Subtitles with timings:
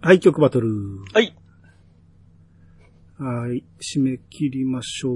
[0.00, 0.68] はい、曲バトル。
[1.12, 1.34] はい。
[3.18, 5.14] はい、締め切りましょう。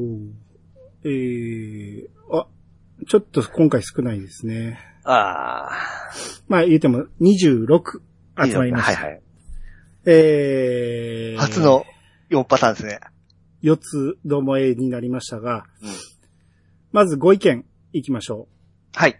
[1.04, 2.48] えー、あ、
[3.06, 4.80] ちょっと今回少ないですね。
[5.04, 5.70] あ
[6.48, 8.00] まあ言うても26
[8.34, 8.46] あ。
[8.46, 9.00] 集まりました。
[9.00, 9.22] はいはい。
[10.06, 11.84] えー、初の
[12.30, 12.98] 4パターンですね。
[13.62, 15.88] 4つどうも A になりましたが、うん
[16.90, 17.64] まずご意見
[17.94, 18.48] いきましょ
[18.94, 19.12] はい。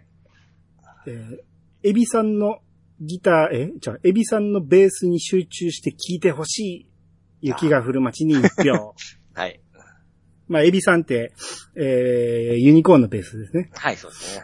[1.05, 1.09] う。
[1.09, 2.59] えー、エビさんの
[3.05, 6.87] ギター、えじゃあ、エビさんのベースに集中して聴いてほしい。
[7.41, 8.95] 雪が降る街に1票。
[9.33, 9.59] はい。
[10.47, 11.33] まあ、エビさんって、
[11.75, 13.69] えー、ユニコーンのベースですね。
[13.73, 14.43] はい、そうですね。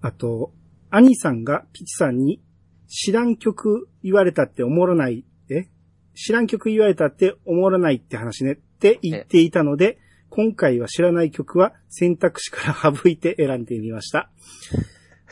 [0.00, 0.52] あと、
[0.90, 2.40] アニさんがピチさんに、
[2.88, 5.68] 知らん曲言われたっておもろない、え？
[6.14, 14.30] 知らん曲言われたっておもろないって話ねって言っていたので、今回は知らない曲は選択肢から省いて選んでみました。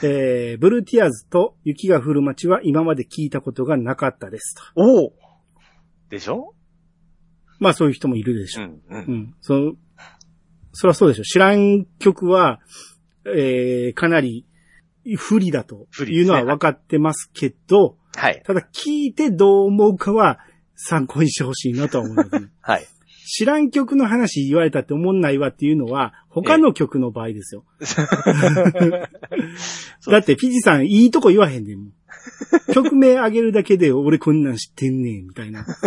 [0.03, 4.63] えー、ブルーティアーズと雪が降る街は今まで聞いたことがなかったですと。
[4.77, 5.13] おお
[6.09, 6.55] でしょ？
[7.59, 8.67] まあそういう人もいるでしょう。
[8.67, 8.83] ん、う。
[8.89, 9.35] うんん。
[9.41, 9.73] その、
[10.73, 11.23] そりゃそうでしょ。
[11.25, 12.61] 知らん曲は、
[13.27, 14.47] えー、かなり
[15.19, 18.43] 不利だというのは分かってますけど、はい。
[18.45, 20.39] ただ聞いてどう思うかは
[20.75, 22.49] 参考にしてほしいなとは思いますね。
[22.61, 22.87] はい。
[23.33, 27.65] 知らん曲の話言われたって思んないわっていうのは他の曲の場合ですよ。
[30.11, 31.93] だってピジさんいいとこ言わへんねん。
[32.75, 35.65] 曲名あげるだけで俺こんなん知ってんねんみたいな。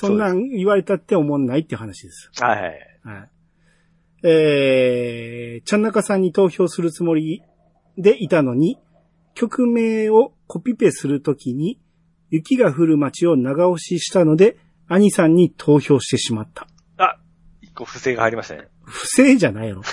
[0.00, 2.32] そんなん言われたって思んないって話です。
[2.40, 2.58] はい。
[3.04, 3.30] はい。
[4.24, 7.44] えー、ちゃんなかさんに投票するつもり
[7.96, 8.80] でいたのに、
[9.34, 11.78] 曲名をコピペするときに、
[12.30, 14.56] 雪が降る街を長押ししたので、
[14.88, 16.68] 兄さんに投票してしまった。
[16.98, 17.18] あ、
[17.62, 18.68] 一個不正が入りましたね。
[18.82, 19.82] 不正じゃないやろ。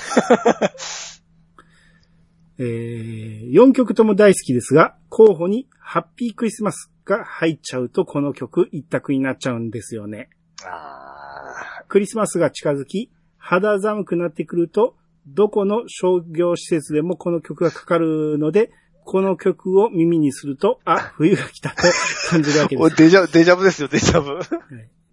[2.60, 10.30] えー、4曲とも大好きですが、候補にハッピークリスマスが入っちゃうとこの曲一択になっちゃうんですよね。
[10.64, 14.96] あクリスマスが近づき、肌寒くなってくると、
[15.28, 18.72] どこの商業施設でもこの曲がかかるので、
[19.12, 21.84] この曲を耳にすると、あ、冬が来たと
[22.30, 22.80] 感じるわけー。
[22.80, 22.94] です。
[22.94, 24.40] おデジャ、デジャブですよ、デジャブ。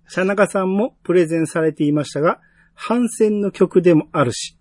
[0.06, 2.40] シャナカさんもプレゼンされていましたが、
[2.74, 4.56] 反戦の曲でもあるし、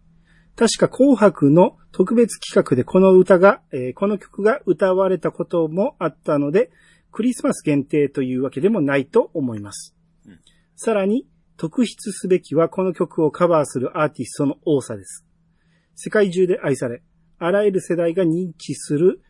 [0.56, 6.72] 確か紅白の特別企画でこの歌が、えーこの曲が歌われたこともあったので、
[7.12, 9.96] クリスマス限定というわけでもないと思います。
[10.26, 10.40] うん
[10.76, 11.28] さらに、
[11.58, 15.28] 特筆すべきはこの曲をカバーするアーティストの多さです。
[15.94, 17.04] 世界中で愛され、
[17.38, 19.22] あらゆる世代が認知する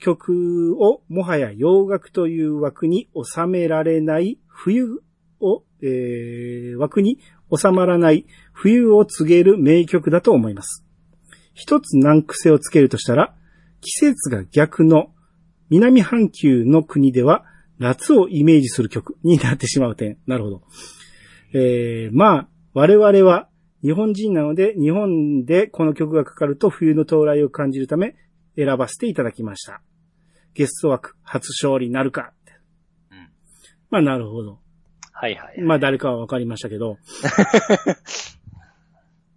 [0.00, 5.02] 曲をもはや洋楽という枠に収められない冬
[5.40, 7.18] を、えー枠に
[7.56, 10.84] 収まらない冬を告げる名曲だと思います。
[11.54, 13.34] 一つ難癖をつけるとしたら、
[13.80, 15.12] 季節が逆の
[15.68, 17.44] 南半球の国では
[17.78, 20.18] 夏をイメージする曲になってしまう点。
[20.26, 20.62] なるほど。
[21.52, 23.48] えー、まあ、我々は
[23.82, 28.14] 日本人なので日本でこの曲がかかると冬の到来を感じるため
[28.56, 29.82] 選ばせていただきました。
[30.54, 32.52] ゲスト枠初勝利なるかって。
[33.12, 33.30] うん
[33.90, 34.58] まあなるほど。
[35.12, 35.60] はいはい。
[35.60, 36.98] まあ誰かは分かりましたけど。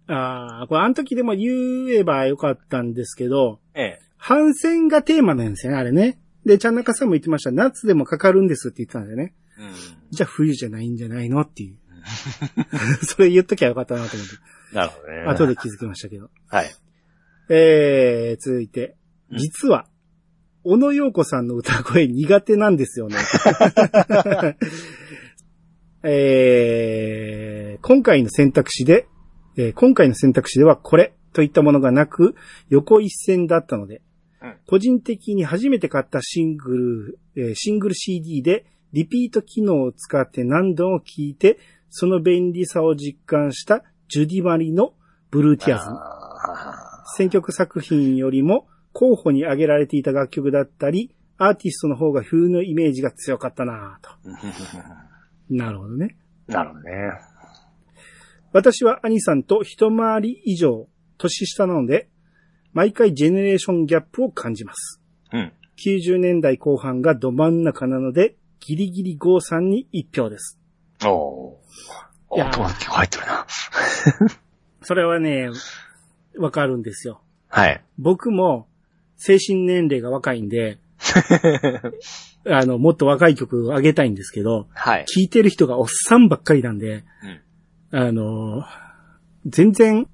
[0.06, 4.00] ああ、これあの時でも言えばよかったんですけど、ええ。
[4.16, 6.18] 反戦がテーマなんですよね、あれね。
[6.46, 7.50] で、ちゃんなかさんも言ってました。
[7.50, 9.34] 夏でもかかるんですって言ってたんですよね。
[9.58, 9.72] うん。
[10.10, 11.76] じゃあ冬じゃないんじゃないのっていう。
[13.04, 14.74] それ言っときゃよかったなと思って。
[14.74, 15.24] なるほどね。
[15.26, 16.30] 後で気づきましたけど。
[16.48, 16.70] はい。
[17.48, 18.96] えー、続いて。
[19.30, 19.86] うん実は、
[20.64, 23.16] 小野洋子さんの歌声苦手なんですよね。
[26.02, 29.06] えー、今回の選択肢で、
[29.56, 32.34] えー今回の選択肢ではこれといったものがなく、
[32.70, 34.00] 横一線だったので、
[34.42, 38.64] うん個人的に初めて買ったシングル、えーシングル CD で
[38.94, 41.58] リピート機能を使って何度も聴いて、
[41.90, 44.94] その便利さを実感したジュディマリの
[45.30, 45.90] ブルーティアーズ。
[45.90, 54.10] あ選曲作品よりも候補に挙げられていた楽曲だったり、アーティストの方が冬のイメージが強かったなぁと。
[54.24, 54.82] ー
[55.50, 56.16] なるほどね。
[56.46, 56.90] なるほどね。
[58.52, 60.86] 私は兄さんと一回り以上
[61.18, 62.08] 年下なので、
[62.72, 65.00] 毎回ジェネレーションギャップを感じます。
[65.32, 65.52] うん。
[65.84, 70.58] 90年代後半がど真ん中なので、ギリギリ郷さんに一票です。
[71.04, 72.36] おー。
[72.36, 73.46] いやーお友入ってるな。
[74.82, 75.50] それはね、
[76.38, 77.20] わかるんですよ。
[77.48, 77.82] はい。
[77.98, 78.68] 僕も
[79.16, 80.78] 精神年齢が若いんで、
[82.46, 85.04] あの、もっと若い曲を上げたいんですけど、はい。
[85.06, 87.04] 聴いてる人がおっさんばっかりなんで、
[87.92, 87.98] うん。
[87.98, 88.64] あの、
[89.46, 90.08] 全然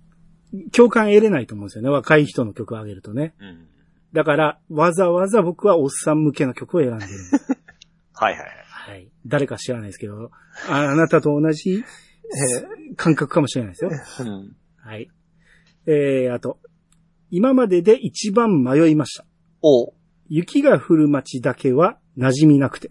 [0.72, 1.90] 共感得れないと思うんですよね。
[1.90, 3.34] 若い人の曲を上げるとね。
[3.40, 3.66] うん。
[4.12, 7.58] だから、わざわざ僕はおっさん向けの曲を選んでるんです。
[8.14, 9.08] はいはいはい。
[9.26, 10.30] 誰か知らないですけど、
[10.68, 11.84] ああなたと同じ
[12.96, 13.90] 感覚かもしれないですよ。
[13.90, 14.28] はい。
[14.28, 14.56] うん。
[14.76, 15.10] はい。
[15.86, 16.58] えー、あと、
[17.30, 19.24] 今までで一番迷いました。
[19.62, 19.92] お
[20.28, 22.90] 雪が降る街だけは馴染みなくて。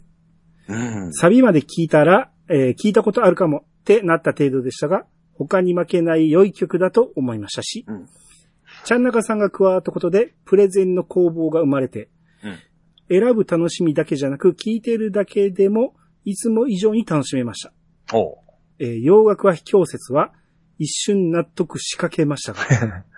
[0.68, 0.76] う
[1.10, 1.14] ん。
[1.14, 8.06] サビまで聞いたら、えー聞いたことあるかもってなった程度でしたが、他に負けない良い曲だと思いましたし、うん
[8.86, 12.10] ちゃんさんが加わったことで、プレゼンの攻防が生まれて、
[12.44, 12.56] うん
[13.12, 15.96] 選ぶ楽しみだけじゃなく、聴いてるだけでも、
[16.26, 17.74] いつも以上に楽しめました。
[18.16, 18.38] お
[18.78, 20.32] えー洋楽は非強説は、
[20.78, 22.60] 一瞬納得しかけましたが、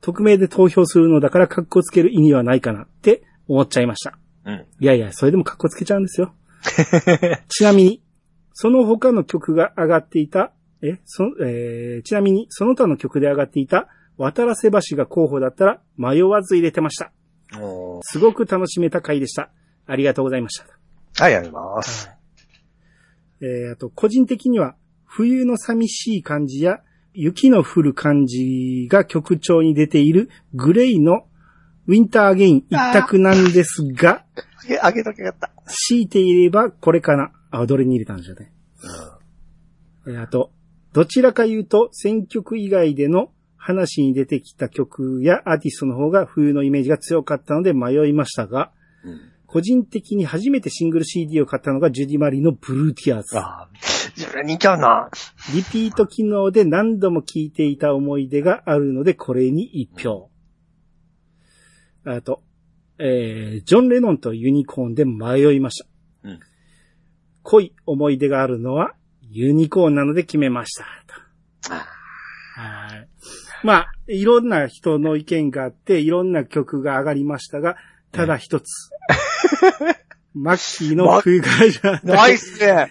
[0.00, 4.18] 匿名で投票するのだから格好つける意味はないかなって思っちゃいました。
[4.44, 4.66] うん。
[4.80, 6.34] いやいや、それでも格好つけちゃうんですよ。
[7.48, 8.02] ちなみに、
[8.52, 10.52] その他の曲が上がっていた、
[10.82, 17.12] え、そ、えーちなみに、その他の曲で上がっていた、渡良瀬橋が候補だったら、迷わず入れてました。
[17.60, 19.50] おすごく楽しめた回でした。
[19.86, 20.66] ありがとうございました。
[21.22, 22.10] はい、あります。
[23.40, 26.80] えーあと、個人的には、冬の寂しい感じや、
[27.14, 31.26] 雪の降る感じが曲調に出ているグレイの
[31.86, 34.24] Winter, again 一択なんですが、
[34.82, 35.50] あげときゃよかった。
[35.66, 37.32] 強いて言えばこれかな。
[37.50, 38.52] あ、どれに入れたんでしょうね。
[40.06, 40.22] えー。
[40.22, 40.52] あと、
[40.92, 48.70] どちらか言うと選曲以外での話に出てきた曲やアーティストの方が冬のイメージが強かったので迷いましたが、
[49.04, 49.20] うん。
[49.46, 53.38] 個人的に初めてシングル CD を買ったのがジュディ・マリーの Blue Tears。
[53.38, 53.68] あ、
[54.18, 55.10] それ人気あるな。
[55.54, 60.30] リピート機能で何度も聴いていた思い出があるので、これに一票。
[62.04, 62.42] あと、
[62.98, 65.88] えー、ジョン・レノンとユニコーンで迷いました。
[66.24, 66.40] うん
[67.48, 68.92] 濃い思い出があるのは
[69.22, 70.84] ユニコーンなので決めました。
[71.66, 71.86] とあ
[72.60, 73.08] はい。
[73.62, 77.76] まあ、いろんな人の意見があって、いろんな曲が上がりましたが、
[78.12, 78.90] ただ一つ。
[80.34, 82.90] マッキーの冬会じゃない っすね。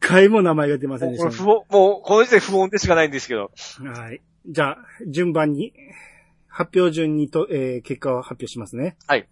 [0.00, 3.50] 一回も名前が出ませんでしたね、もう不穏、もう、この時点で不穏でしかないんですけど。
[3.84, 4.22] はい。
[4.46, 5.72] じゃあ、順番に、
[6.46, 8.96] 発表順にと、えー結果を発表しますね。
[9.06, 9.28] はい。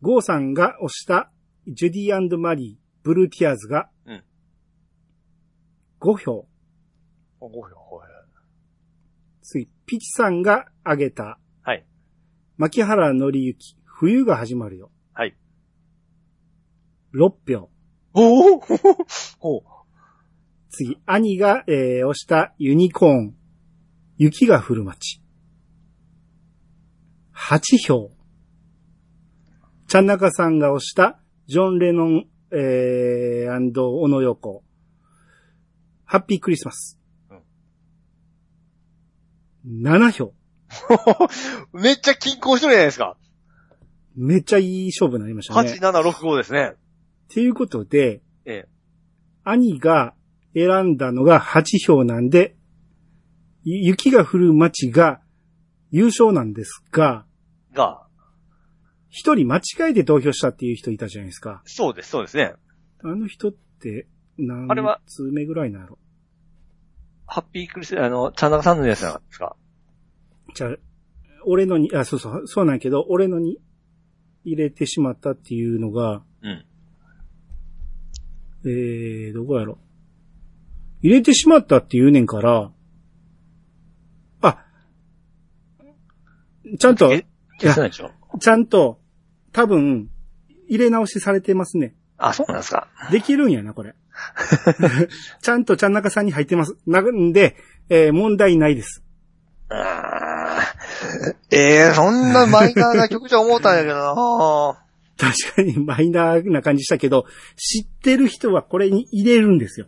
[0.00, 1.30] ゴーさんが押した、
[1.66, 4.24] ジュディマリー、ブルーティアーズが、うん
[6.00, 6.46] 5票。
[7.40, 8.08] おごよほい
[9.42, 11.86] 次、ピチさんが挙げた、はい。
[12.56, 14.90] 牧原のりゆき、冬が始まるよ。
[15.14, 15.36] はい。
[17.14, 17.70] 6票。
[18.20, 18.60] おお
[19.40, 19.62] お
[20.70, 23.34] 次、兄が、えー押したユニコーン、
[24.16, 25.22] 雪が降る街。
[27.32, 28.10] 8票。
[29.86, 34.64] ちゃんなかさんが押した、ジョン・レノン、えー、アンド、小野洋子。
[36.04, 36.98] ハッピークリスマス。
[39.64, 40.34] 7票。
[41.72, 43.16] めっちゃ均衡してるじゃないですか。
[44.16, 45.70] めっちゃいい勝負になりましたね。
[45.70, 46.74] 8765ですね。
[47.30, 48.68] っていうことで、ええ。
[49.44, 50.14] 兄が
[50.54, 52.56] 選んだのが8票なんで、
[53.64, 55.20] ゆ雪が降る街が
[55.90, 57.26] 優勝なんですが、
[57.74, 58.06] が、
[59.10, 61.62] 一人間違えて投票したっていう人いたじゃないですか。
[61.64, 62.54] そうです、そうですね。
[63.02, 64.06] あの人って
[64.38, 65.00] 何あれは？
[65.06, 65.98] 通目ぐらいなの？
[67.26, 69.54] ハッピークリス、あの、チャンナカさんのやつなんですか？
[70.54, 70.76] じゃあ、
[71.44, 73.58] 俺のに、あ、そうそう、そうなんやけど、俺のに
[74.44, 76.64] 入れてしまったっていうのが、うん。
[78.64, 79.78] えー、どこやろ。
[81.02, 82.70] 入れてしまったって言うねんから、
[84.42, 84.64] あ、
[86.78, 87.26] ちゃんと、え
[87.60, 88.10] 消せないでしょ？
[88.40, 88.98] ちゃんと、
[89.52, 90.08] 多分、
[90.68, 91.94] 入れ直しされてますね。
[92.18, 92.88] あ、そうなんですか。
[93.10, 93.94] できるんやな、これ。
[95.40, 96.76] ちゃんとちゃん中さんに入ってます。
[96.86, 97.56] なんで、
[97.88, 99.02] えー問題ないです。
[101.50, 104.78] ええそんなマイナーな曲じゃ思ったんやけどな
[105.18, 109.86] 確かにマイナーな感じしたけど、知ってる人はこれに入れるんですよ。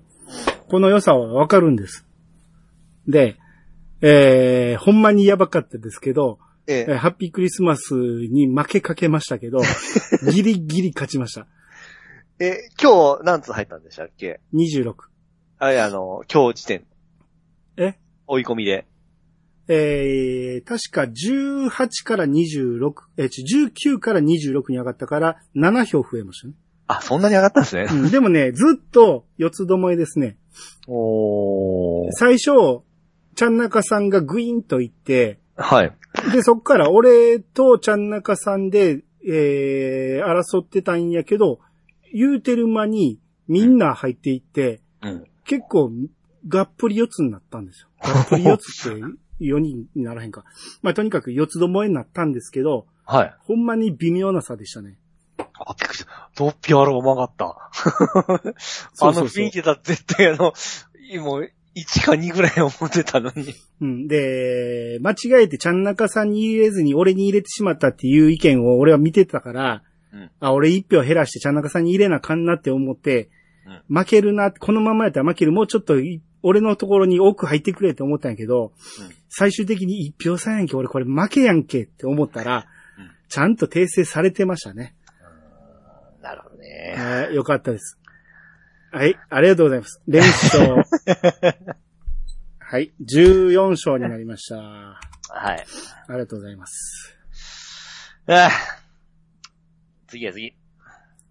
[0.69, 2.05] この良さはわかるんです。
[3.07, 3.37] で、
[4.03, 9.61] えー、ほんまにやばかったですけど、ええーハッピークリスマスに負けかけましたけど、
[10.31, 11.47] ギリギリ勝ちました。
[12.39, 14.95] え、え、今日何通入ったんでしたっけ？26。
[15.59, 16.87] あれ、あの、今日時点。
[17.77, 17.95] え？
[18.27, 18.87] 追い込みで。
[19.73, 23.45] えー、確か18から26、えー、ち
[23.87, 26.55] 19から26に上がったから7票増えましたね。
[26.89, 27.87] あ、そんなに上がったんですね。
[27.89, 30.39] うん、でもね、 ずっと四つどもえですね。
[30.89, 32.09] おー。
[32.15, 32.83] 最初、
[33.37, 35.93] ちゃんなかさんがグイーンと言って、はい。
[36.33, 41.61] で、そっから俺とちゃんなかさんで、えー、争ってたんやけど、
[42.13, 45.25] 言うてる間にみんな入っていって、うん。
[45.45, 45.93] 結構、
[46.49, 47.89] がっぷり四つになったんですよ。
[48.03, 49.01] がっぷり四つって
[49.41, 50.45] 4人にならへんか。
[50.83, 53.35] まあ、とにかく四つどもえになったんですけど、はい。
[53.41, 54.99] ほんまに微妙な差でしたね。
[55.39, 56.31] あ、びっくりした。
[56.37, 57.71] ドッピアロうまかった。
[59.01, 60.53] あの雰囲気だ絶対あの、
[61.23, 63.55] もう、1か2ぐらい思ってたのに。
[63.81, 64.09] うん。
[64.09, 69.83] で、間違えてちゃん中さんに入れずに俺に入れてしまったっていう意見を俺は見てたから、
[70.13, 73.31] うんあ、俺一票減らしてちゃん中さんに入れなあかんなって思って、
[73.89, 84.97] 負けるな、このままやったら負ける、もうちょっとい俺のところに多く入ってくれって思ったんやけど、うん最終的に一票差やんけ、俺これ負けやんけって思ったら、うんちゃんと訂正されてましたね。
[86.21, 86.95] なるほどね。
[86.97, 87.97] はい、よかったです。
[88.91, 90.03] はい、ありがとうございます。
[90.09, 90.83] 連勝。
[92.59, 94.57] はい、14勝になりました。
[94.59, 95.65] あはい。
[96.09, 97.17] りがとうございます。
[98.27, 98.51] ああ
[100.09, 100.57] 次は次。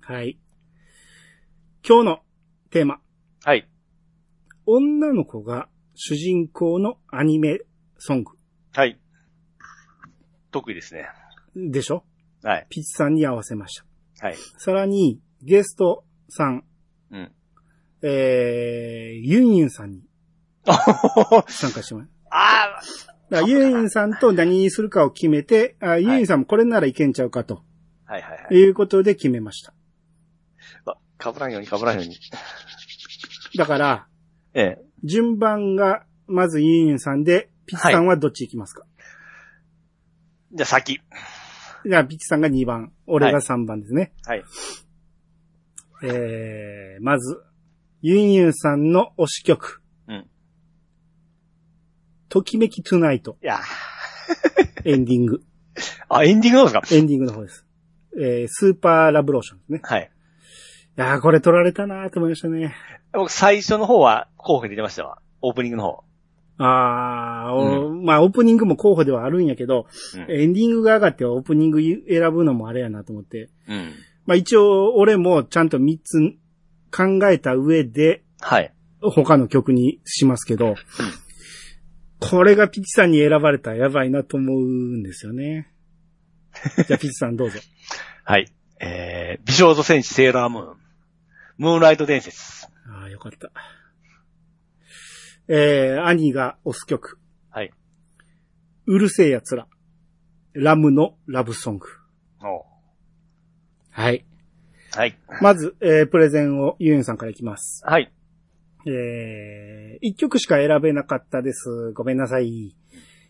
[0.02, 0.40] はい。
[1.86, 2.20] 今日の
[2.70, 3.02] テーマ。
[3.44, 3.68] はい。
[4.72, 7.60] 女の子が主人公のアニメ
[7.98, 8.32] ソング
[8.74, 9.00] はい。
[10.52, 11.08] 得意ですね。
[11.56, 12.04] でしょ？
[12.44, 12.68] はい。
[12.70, 13.82] ピッチさんに合わせまし
[14.20, 14.28] た。
[14.28, 14.38] はい。
[14.58, 16.64] さらに、ゲストさん、
[17.12, 17.32] うん。
[18.04, 20.04] えー、ユンユンさんに
[20.68, 20.74] あ
[21.50, 22.10] 参加してもらう。
[22.30, 22.82] あ
[23.30, 27.64] だからユンユンさんと何にするかを決めて、あユンユンさんもこれならいけんちゃうかと
[28.06, 28.56] はいはいはい。
[28.56, 29.74] いうことで決めました。
[30.86, 30.98] あ
[31.34, 32.16] 被らんように被らんように。
[33.58, 34.08] だから、
[34.54, 34.82] ええ。
[35.04, 38.86] 順番が、まずユンユンさんで、ピッチさんはどっち行きますか、
[40.54, 41.00] じゃあ先。
[41.86, 44.12] じゃあ、ピッチさんが2番、俺が3番ですね。
[44.26, 44.44] はい。
[46.04, 47.42] えー、まず、
[48.02, 49.82] ユンユンさんの推し曲。
[50.08, 50.30] うん。
[52.30, 53.60] ときめきトゥナイト、いや
[54.86, 55.42] エンディング。
[56.08, 56.96] あ、エンディングなんですか？
[56.96, 57.66] エンディングの方です。
[58.18, 59.80] えー、スーパーラブローションですね。
[59.84, 60.12] はい。
[61.00, 62.76] いやー、これ取られたなーと思いましたね。
[63.14, 65.20] 僕最初の方は候補に出てましたわ。
[65.42, 66.04] オープニングの方。
[66.58, 73.50] あー、おまあ、オープニングも候補ではあるんやけど、うんエンディングが上がってオープニング選ぶのもあれやなと思って。
[73.70, 73.94] うん。
[74.26, 76.20] まあ、一応、俺もちゃんと3つ
[76.94, 78.74] 考えた上で、はい。
[79.02, 80.76] 他の曲にしますけど、
[82.20, 85.72] これがピチさんに選ばれたらやばいなと思うんですよね。
[86.86, 87.62] じゃあピチさんどうぞ。
[88.26, 88.52] はい。
[88.82, 90.89] えー、美少女戦士セーラームーン。
[91.60, 92.68] ムーンライト伝説。
[92.88, 93.52] ああ、よかった。
[95.50, 97.20] えー、兄が推す曲。
[97.50, 97.72] はい。
[98.86, 99.68] うるせえ奴ら。
[100.54, 101.88] ラムのラブソング。
[102.42, 102.66] お
[103.92, 104.26] はい。
[104.96, 105.20] はい。
[105.42, 107.84] まず、えー、プレゼンをユンユンさんからいきます。
[107.86, 108.10] はい。
[108.88, 111.92] えー、一曲しか選べなかったです。
[111.92, 112.74] ごめんなさい。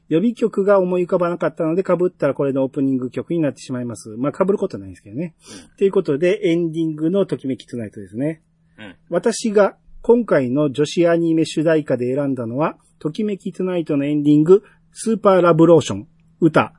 [0.10, 4.10] 予備曲が思い浮かばなかったので被ったらこれのオープニング曲になってしまいます。
[4.18, 5.36] まあ被ることないんですけどね。
[5.78, 8.42] ということで、エンディングのときめきトゥナイトですね。
[8.78, 8.96] うん。
[9.10, 16.08] 私が今回の女子アニメ主題歌で選んだのは、ときめきトゥナイトのエンディング、スーパーラブローション、
[16.42, 16.74] 歌、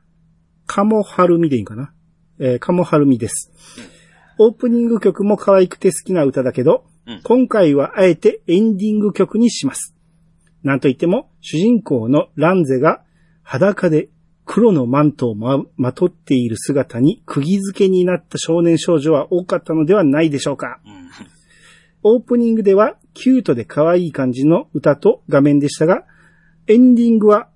[0.67, 1.93] カモハルミでいいんかな？
[2.39, 3.53] えー、カモハルミです。
[4.39, 9.95] オープニング曲も可愛くて好きな歌だけど、うん今回はあえてエンディング曲にします。
[10.63, 13.03] なんといっても、主人公のランゼが
[13.51, 14.11] 裸で
[14.45, 20.81] 黒のマントをままとっている姿に釘付けになった少年少女は多かったのではないでしょうか。
[20.87, 21.11] うん。
[22.05, 26.05] オープニングではキュートで可愛い感じの歌と画面でしたが、
[26.69, 27.49] エンディングは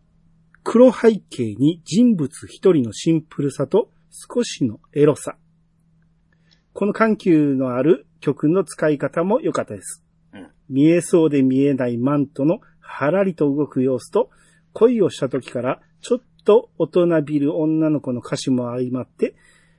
[0.64, 5.36] 黒背景に人物一人のシンプルさと少しのエロさ。
[6.72, 10.02] この緩急のある曲の使い方も良かったです。
[10.32, 14.30] うん見えそうで見えないマントのはらりと動く様子と
[14.75, 19.35] 恋をした時からちょっと大人びる女の子の歌詞も相まって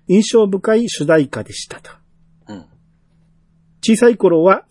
[0.08, 1.92] 印象深い主題歌でしたと。
[2.48, 2.66] うん。
[3.82, 4.66] 小さい頃は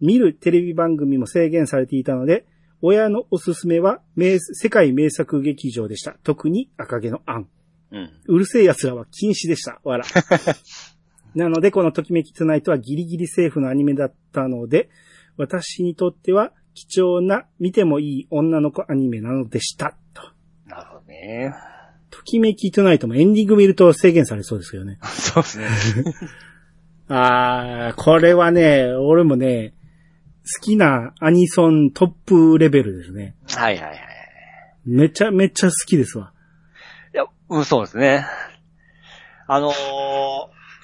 [0.00, 2.46] 見るテレビ番組も制限されていたので、
[2.82, 6.16] 親のおすすめは名世界名作劇場でした。
[6.22, 7.48] 特に赤毛のアン。
[7.92, 8.10] うん。
[8.26, 9.80] うるせえ奴らは禁止でした。
[9.84, 10.04] わら。
[11.34, 14.88] なので、このときめきトゥナイトはギリギリセーフのアニメだったので、
[15.36, 19.96] 私にとっては貴重な見てもいい女の子アニメなのでした。
[20.12, 20.22] と。
[20.66, 21.54] なるほどね。
[22.10, 24.98] ときめきトゥナイトもエンディング見ると制限されそうですけどね。
[25.02, 25.68] そうですね。
[27.08, 29.74] あー、これはね、俺もね、
[30.58, 33.34] 好きなアニソントップレベルですね。
[33.54, 34.00] はいはいはい。
[34.84, 36.32] めちゃめちゃ好きですわ。
[37.14, 38.26] いや、うん、そうですね。
[39.46, 39.72] あのー、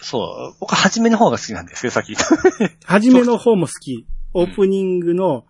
[0.02, 2.76] そう、僕初めの方が好きなんですけど、さっき言った。
[2.92, 4.06] はじめの方も好き。
[4.32, 5.49] オープニングの、だ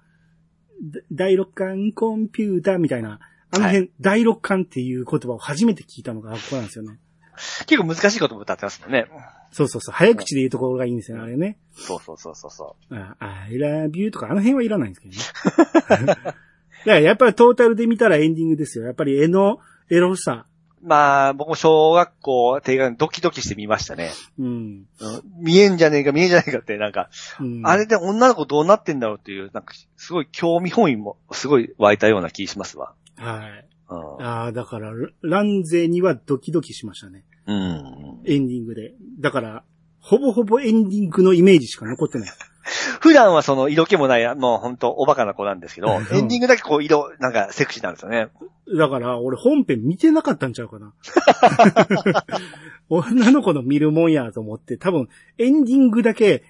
[1.12, 3.20] 第六感コンピューターみたいな、
[3.50, 6.98] あの辺、第六感っていう言葉を初めて聞いたのがここなんですよね。
[7.66, 9.06] 結構難しいことも歌ってますもんね。
[9.52, 9.94] そうそうそう。
[9.94, 11.58] 早口で言うところがいいんですよね、あれね。
[11.74, 15.08] そうそうそうそうそあ I love you とか、あの辺はいらないんですけ
[15.96, 16.16] どね。
[16.86, 18.84] いや、やっぱりトータルで見たらエンディングですよ。
[18.84, 19.58] やっぱり絵の
[19.90, 20.46] エロさ。
[20.82, 24.12] まあ、僕も小学校低学年ドキドキして見ましたね。
[24.38, 24.46] うん。
[24.46, 24.86] うん
[25.38, 32.94] 見えんじゃねえか、見えんじゃねえかって、なんか、うん、あれで女の子どうなってんだろうっていう、なんか、すごい興味本位も、すごい湧いたような気しますわ。
[33.16, 33.66] はい。
[33.90, 37.24] うんああ、だから、ランゼにはドキドキしましたね。
[37.46, 38.20] うん。
[38.24, 38.94] エンディングで。
[39.18, 39.64] だから、
[40.00, 42.30] ほぼほぼエンディングのイメージしか残ってない。
[43.00, 48.28] 普段はその色気もない、もう本当おバカな子なんですけど、うんエンディングだけこう色、なんかセクシーなんですよね。
[48.76, 50.94] だから、俺本編見てなかったんちゃうかな。
[52.88, 55.08] 女の子の見るもんやと思って、多分、
[55.38, 56.44] エンディングだけ、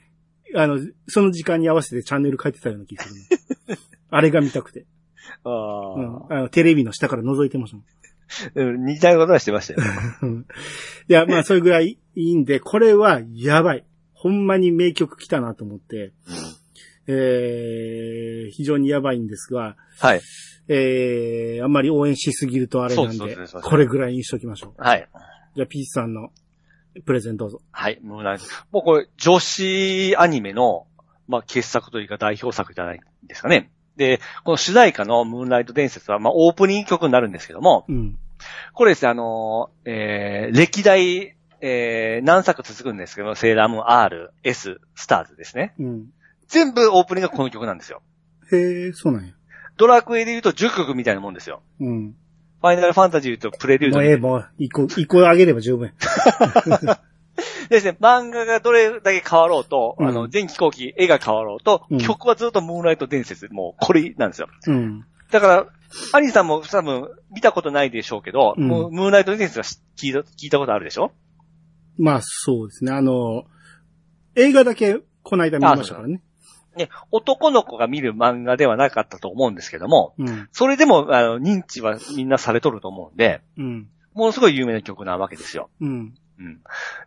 [0.54, 3.20] あの、その時間に合わせてチャンネル変えてたような気がする
[3.68, 3.78] ね、
[4.10, 4.86] あれが見たくて、
[5.44, 6.48] あうんあの。
[6.48, 7.86] テレビの下から覗いてましたもん。
[8.54, 9.80] うん似たようなことはしてましたよ。
[10.22, 10.46] うん
[11.08, 13.84] いや、まあ、それぐらいいいんで、これはやばい。
[14.20, 16.12] ほんまに名曲来たなと思って、
[17.06, 20.20] えー、非常にやばいんですが、はい。
[20.68, 24.82] えー、あんまり応援しすぎるとあれなんでですそうですそうで、すこれぐらいにしときましょう。
[24.82, 25.08] はい。
[25.56, 26.28] じゃあ、ピースさんの
[27.06, 27.62] プレゼンどうぞ。
[27.72, 27.98] はい。
[28.02, 28.44] ムーンライト。
[28.70, 30.86] もうこれ、女子アニメの、
[31.26, 33.70] まあ、傑作というか代表作じゃないんですかね。
[33.96, 38.18] で、この主題歌のムーンライト伝説は、まあ、オープニング曲になるんですけども、うん。
[38.74, 45.74] これですね、あのーえー、歴代、えー、何作続くんですけど、セーラームーン R、S、スターズですね。
[45.78, 46.06] うん。
[46.48, 48.02] 全部オープニングがこの曲なんですよ。
[48.52, 49.32] へえ、そうなんや。
[49.76, 51.62] ドラクエで言うと10曲みたいなもんですよ。
[51.80, 52.14] うん。
[52.60, 55.92] ファイナルファンタジーで言うとプレリュードもうええ、もう、一個、一個あげれば十分や。
[57.70, 64.48] ですね、漫画がどれだけ変わろうと、うんあの、前期後期絵が変わろうと、うん曲はずっとムーンライト伝説、もうこれなんですよ。
[64.66, 65.04] うん。
[65.30, 65.66] だから、
[66.12, 71.12] アニさんも多分見たことないでしょうけど、うんもうムーンライト伝説は知聞いた聞いたことあるでしょ？
[71.98, 72.92] まあ、そうですね。
[72.92, 73.44] あの、
[74.34, 76.22] 映画だけ、この間見ましたからね。
[76.76, 80.48] ね、男の子が見る漫画ではなかったと思うんですけども、うん。
[80.52, 83.88] それでも、あの、認知はみんなされとると思うんで、うん。
[84.14, 85.70] ものすごい有名な曲なわけですよ。
[85.80, 86.14] うん。
[86.38, 86.60] うん。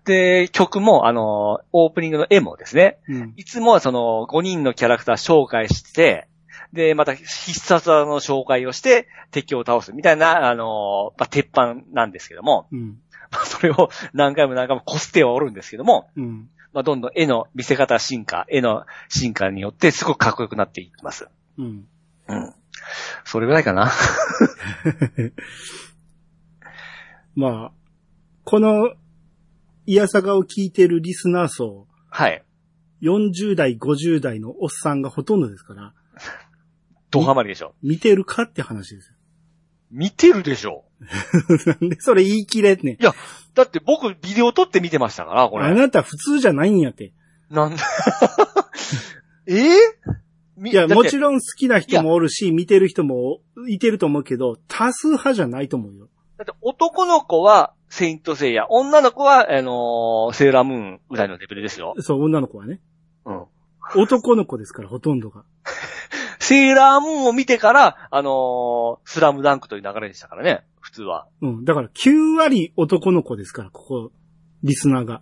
[0.05, 3.33] で、曲も、あの、オープニングの絵もですね、うん。
[3.37, 6.27] いつもはその5人のキャラクター紹介して、
[6.73, 12.97] で、また必殺技の紹介をして敵を倒すみたいな、あの、まあ、鉄板なんですけども、うん。
[13.33, 16.49] ま あそれを何回も何回もこすってはおるんですけども、うん。
[16.71, 21.27] まあ、どんどん絵の見せ方進化、絵の進化によってすごくかっこよくなっていきます。
[21.57, 21.87] うん。
[22.27, 22.53] うん。
[23.25, 23.91] それぐらいかな。
[27.35, 27.71] まあ、
[28.43, 28.93] この、
[29.85, 32.43] イヤサガを聞いてるリスナー層、はい。
[33.01, 35.93] 40代、50代のおっさんがほとんどですから、
[37.11, 37.75] ドハマりでしょ。
[37.83, 39.15] 見てるかって話ですよ。
[39.91, 40.82] 見てるでしょ。
[40.99, 42.97] なんでそれ言い切れってね。
[43.53, 45.65] だって僕ビデオ撮って見てましたから、これ。
[45.65, 47.13] あなた普通じゃないんやって。
[47.49, 47.81] なんで？
[49.47, 49.53] え？
[49.55, 49.67] ー
[50.57, 56.07] みいや、もちろん好きな人もおるし、見てる人もいてると思うけど、多数派じゃないと思うよ。
[56.37, 61.95] だって男の子はセイントセイヤ、女の子は、あのーセーラームーンぐらいのレベルですよ。
[61.99, 62.79] そう、女の子はね。
[63.25, 63.43] うん。
[63.95, 65.43] 男の子ですから、ほとんどが。
[66.39, 71.27] セーラームーンを見てから、あのースラムダンクという流れでしたからね、普通は。
[71.41, 71.65] うん。
[71.65, 74.11] だから9割男の子ですから、ここ、
[74.63, 75.21] リスナーが。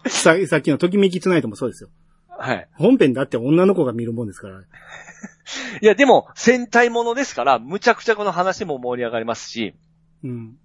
[0.08, 1.90] ささっきのときめきツナイトもそうですよ。
[2.26, 2.68] はい。
[2.72, 4.60] 本編だって女の子が見るもんですから。
[4.60, 4.64] い
[5.82, 9.74] や、でも、戦隊ものですから、むちゃくちゃこの話も盛り上がりますし、
[10.24, 10.56] うん。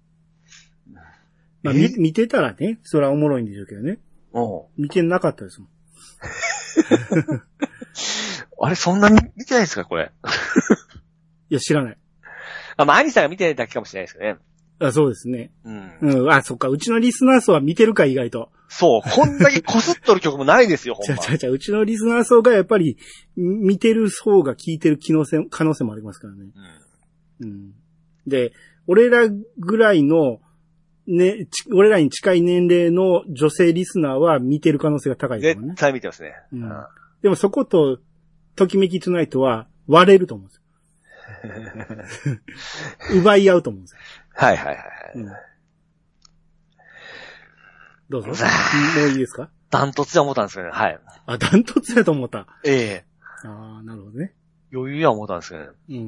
[1.62, 3.98] まあ、えみ見てたらね、それはおもろいんでしょうけどね。
[4.32, 4.84] うん。
[4.84, 5.68] 見てなかったですもん。
[8.62, 10.12] あれ、そんなに見てないですか、これ。
[11.50, 11.98] いや、知らない。
[12.76, 14.38] あ、まあ、アニさんが見てないだけかもしれないですけどね。
[14.80, 15.52] あそうですね。
[15.64, 15.92] うん。
[16.00, 16.32] うん。
[16.32, 16.68] あ、そっか。
[16.68, 18.50] うちのリスナー層は見てるか、意外と。
[18.68, 21.30] そう、こんだけこすっとる曲もないですよ、ほんま ちゃ。
[21.30, 22.96] ちゃちゃ、うちのリスナー層がやっぱり、
[23.36, 26.46] ん見てる層が聞いてる可能性、可能性もありますからね。
[27.40, 27.74] うんうん。
[28.26, 28.52] で、
[28.86, 30.40] 俺らぐらいの、
[31.06, 35.80] ね、ち俺らに近い年齢の女性リスナーは見てる可能性が高いですね絶。
[35.80, 36.34] 対見てますね。
[36.52, 36.70] うんうん
[37.22, 38.00] でもそこと、
[38.54, 40.62] ときめきトゥナイトは割れると思うんですよ。
[43.14, 44.00] 奪い合うと思うんですよ。
[44.34, 45.12] はいはいはいはい。
[45.16, 45.32] うん
[48.10, 48.28] どうぞ。
[48.28, 48.34] も
[49.06, 49.50] ういいですか？
[49.70, 50.72] ダントツで思ったんですけどね。
[50.74, 51.00] はい。
[51.26, 52.46] あ、ダントツだと思った。
[52.64, 53.04] ええ
[53.46, 54.34] ああ、なるほどね。
[54.72, 55.68] 余裕や思ったんですけどね。
[55.88, 55.96] うん。
[55.96, 56.00] い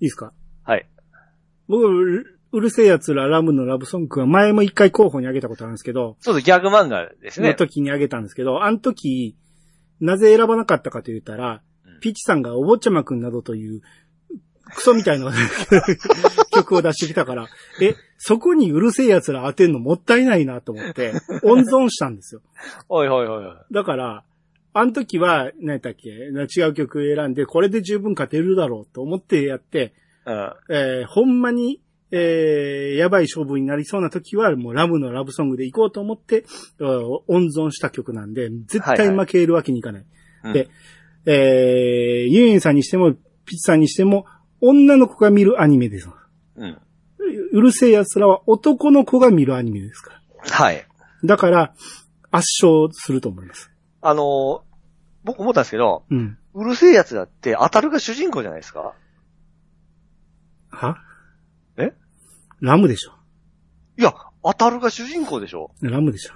[0.00, 0.32] いですか？
[0.62, 0.88] はい。
[1.68, 7.54] 僕、ううるせえ奴らラムのラブソングは前も一回候補に挙げたことあるんですけど、そうです、ギャグ漫画ですのね。
[7.56, 9.36] 時に挙げたんですけど、あの時、
[10.00, 11.60] なぜ選ばなかったかと言ったら、うん
[12.00, 13.80] ピッチさんがお坊ちゃまくんなどという、
[14.74, 15.32] クソみたいな
[16.52, 17.46] 曲を出してきたから、
[17.80, 21.12] え、そこにうるせえ奴ら当てんのもったいないなと思って、
[21.44, 22.40] 温存したんですよ。
[22.88, 23.56] おいおいおいおい。
[23.70, 24.24] だから、
[24.72, 29.94] あの時は、何やったっけ違う曲選んで、これで十分勝てるだろうと思ってやって、
[30.26, 30.52] うん。
[30.68, 31.80] えーほんまに、
[32.10, 36.44] えーやばい勝負になりそうな時は、もうラブのラブソングで行こうと思って、
[36.78, 36.88] うん
[37.28, 40.02] 温存した曲なんで、絶対負けるわけにいかない。
[40.44, 40.68] うんで、
[41.26, 44.26] えー、ユンエンさんにしても、ピッチさんにしても、
[44.60, 46.08] 女の子が見るアニメです。
[46.56, 46.78] うん。
[47.52, 50.20] うるせえ奴らは男の子が見るアニメですから。
[50.54, 50.86] はい。
[51.24, 51.74] だから、
[52.30, 53.70] 圧勝すると思います。
[54.00, 54.66] あのー
[55.24, 56.38] 僕思ったんですけど、うん。
[56.54, 58.94] うるせえ奴だって当たるが主人公じゃないですか？
[60.70, 60.98] は？
[61.76, 61.92] え？
[62.60, 63.12] ラムでしょ。
[63.98, 66.34] いや、当たるが主人公でしょラムでしょ。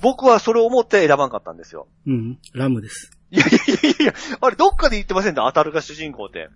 [0.00, 1.88] 僕はそれを思って選ばんかったんですよ。
[2.06, 2.38] うん。
[2.54, 3.10] ラムです。
[3.32, 6.48] いやいやいやいや、あれどっかで言ってませんか当たるが主人公って。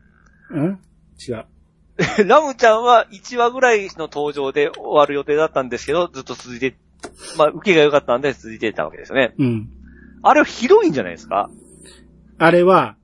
[0.51, 0.79] うん？
[1.19, 1.45] 違う。
[2.27, 6.77] ラムちゃんは1話ぐらいの登場で終わる予定だったんですけど、ずっと続いて、
[7.39, 9.35] まあ、受けが良かったんで続いてたわけですよね。
[9.39, 9.69] うん。
[10.23, 11.51] あれはヒロインじゃないですか？
[12.39, 12.97] あれは、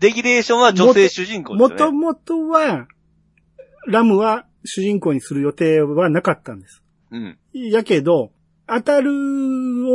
[0.00, 1.76] レギュレーションは女性主人公ですもよね。
[1.76, 2.88] ともとは、
[3.86, 6.82] ラムは主人公にする予定はなかったんです。
[7.12, 7.38] うん。
[7.52, 8.32] やけど、
[8.66, 9.12] 当たる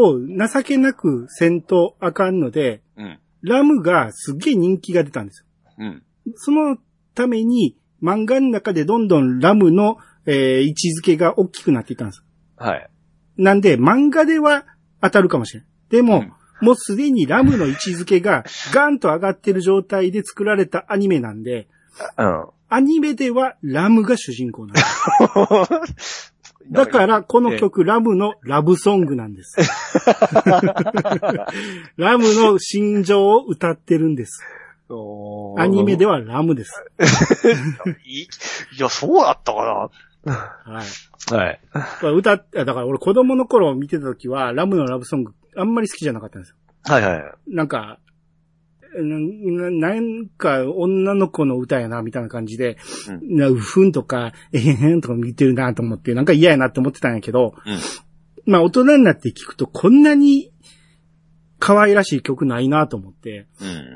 [0.02, 3.20] を情けなくせんとあかんので、うん。
[3.42, 5.46] ラムがすっげえ人気が出たんですよ。
[5.80, 6.04] うん。
[6.36, 6.78] その
[7.16, 12.24] ために漫画の中でどんどんラムの、えー位置づけが大きくなっていったんです。
[12.58, 12.90] はい。
[13.38, 14.66] なんで漫画では
[15.02, 15.70] 当たるかもしれない。
[15.90, 21.68] でも、うんもうすでにラムの位置づけがガンと上がってる状態で作られたアニメなんで、
[22.18, 22.46] うん。
[22.68, 24.82] アニメではラムが主人公なんで
[25.98, 26.34] す。
[26.72, 29.58] だから、この曲、ラムのラブソングなんです。
[31.98, 34.42] ラムの心情を歌ってるんです。
[35.58, 36.14] アニメでは。
[36.14, 36.84] はラムです。
[38.06, 38.28] いい
[38.80, 39.90] や、そうだったかは
[40.26, 40.32] い。
[41.32, 41.38] な。
[41.38, 41.60] はい。
[41.74, 46.56] まあ歌っ、だから俺子供の頃見てた時は、ラムのラブソング、あんまり好きじゃなかったんですよ。
[46.84, 47.24] はいはい。
[47.48, 48.00] なんか、
[48.96, 57.78] なななんか女の子の歌やな、みたいな感じで、うんなうふんとか、えへへんとか見てるなと思って、なんか嫌やなって思ってたんやけど、うん。
[58.52, 60.52] まあ大人になって聞くとこんなに
[61.60, 63.48] 可愛らしい曲ないなと思って、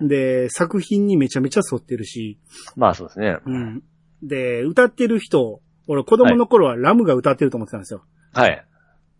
[0.02, 0.08] うん。
[0.08, 2.38] で、作品にめちゃめちゃ沿ってるし、
[2.76, 3.38] まあそうですね。
[3.46, 3.84] うん。
[4.22, 8.04] で、歌ってる人、俺子供の頃はラムが歌ってると思ってたんですよ。
[8.34, 8.66] はい。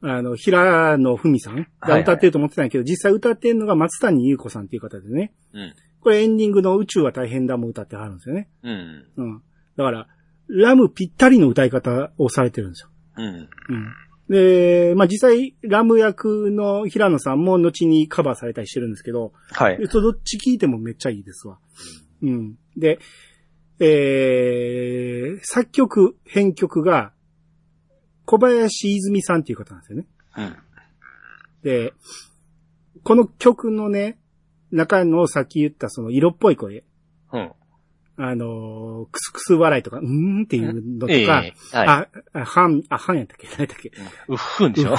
[0.06, 5.34] あの、平野文さんが歌ってると思ってたんやけど、実際歌ってるのが松谷優子さんっていう方でね。
[5.54, 5.74] うん。
[6.02, 8.50] これエンディングの宇宙は大変だも歌ってはるんですよね。
[8.64, 9.06] うん。
[9.16, 9.42] うん。
[9.78, 10.08] だから、
[10.50, 12.90] ラムぴったりの歌い方をされてるんですよ。
[13.18, 13.26] うん。
[13.26, 13.48] うん。
[14.30, 19.78] で、まあ、実際、ラム役の平野さんも後にカバーされたりしてるんですけど、はい。
[19.80, 21.60] えっと、どっち聞いてもめっちゃいいですわ。
[22.22, 22.56] うん。
[22.76, 23.00] で、
[23.80, 27.14] えー、作曲、編曲が、
[28.26, 30.06] 小林泉さんっていう方なんですよね。
[30.38, 30.56] うん。
[31.64, 31.94] で、
[33.04, 34.18] この曲のね、
[34.72, 36.84] 中のさっき言ったその色っぽい声、
[37.32, 37.52] うん。
[38.16, 41.54] あのークスクス笑いとか、うーんっていうのとか、ええはい。
[41.72, 43.92] あ、あ、はん、あ、はんやったっけ何やったっけ
[44.28, 44.94] うっふんでしょ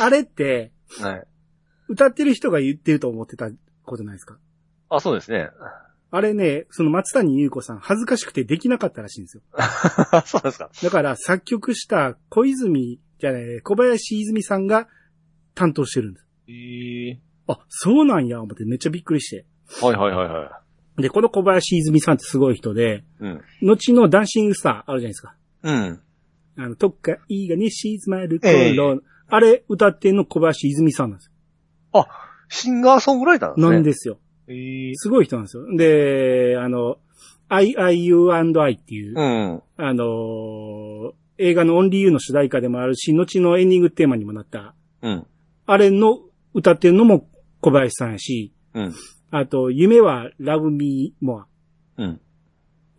[0.00, 1.24] あれって、はい。
[1.88, 3.50] 歌ってる人が言ってると思ってた
[3.84, 4.38] ことないですか？
[4.88, 5.50] あ、そうですね。
[6.14, 9.42] あれね、その松谷優子さん恥ずかしくてできなかったらしいんですよ。
[10.26, 10.70] そうですか。
[10.82, 14.88] だから作曲した小泉、じゃない、小林泉さんが
[15.54, 16.26] 担当してるんです。
[16.48, 19.46] ええあ、そうなんや、思ってめっちゃびっくりして。
[19.80, 20.60] はいはいはいは
[20.98, 23.24] で、この小林泉さんってすごい人で、い。
[23.24, 23.42] うん。
[23.62, 25.34] 後のダンシングスターあるじゃないですか。
[25.62, 26.00] うん。
[26.58, 28.76] あの、とっかいがね、静まる頃、ええ
[29.28, 31.32] あれ歌ってんの小林泉さんなんです
[31.94, 32.06] よ。
[32.50, 33.72] シンガーソングライターなんですね。
[33.72, 34.18] なんですよ。
[34.52, 35.64] ええすごい人なんですよ。
[35.76, 36.98] で、あの、
[37.48, 39.62] I, I, You and I っていう、うん。
[39.76, 45.26] あのー映画のオンリーユーの主題歌でもあるし、後のエンディングテーマにもなった、うん。
[45.66, 46.20] あれの
[46.54, 47.26] 歌ってるのも
[47.60, 48.94] 小林さんやし、うん。
[49.30, 51.44] あと、夢は Love Me More。
[51.98, 52.20] うん。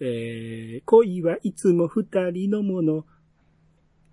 [0.02, 3.06] えー、恋はいつも二人のもの。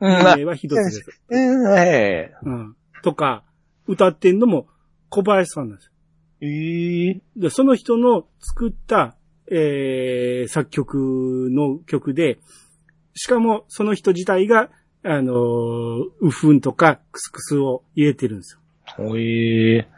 [0.00, 0.08] うん。
[0.08, 1.02] あ夢は一つです。
[1.28, 2.76] うん、えうん。
[3.02, 3.44] とか、
[3.86, 4.68] 歌ってんのも
[5.08, 5.89] 小林さんなんですよ。
[6.40, 9.16] えええで、その人の作った、
[9.50, 12.38] えー、作曲の曲で、
[13.14, 14.70] しかもその人自体が、
[15.02, 15.36] あのー
[16.20, 18.60] ウフンとかクスクスを入れてるんですよ。
[18.98, 19.88] おええ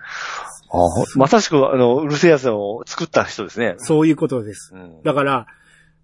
[0.75, 3.75] あほまさしく、あの、うるせえやつを作った人ですね。
[3.79, 4.73] そういうことです。
[4.75, 5.03] うん。
[5.03, 5.47] だから、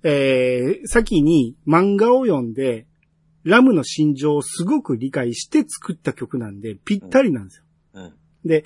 [0.03, 2.87] えー、先に漫画を読んで、
[3.45, 7.65] ラムの心情をすごく理解して作った曲なんで、ぴったりなんですよ。
[7.95, 8.15] うん。
[8.45, 8.65] で、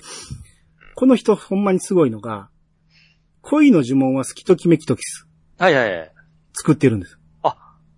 [0.95, 2.49] この人ほんまにすごいのが、
[3.41, 5.27] 恋の呪文は好きときめきとキス
[5.57, 6.11] はいはいはい。
[6.53, 7.17] 作ってるんです。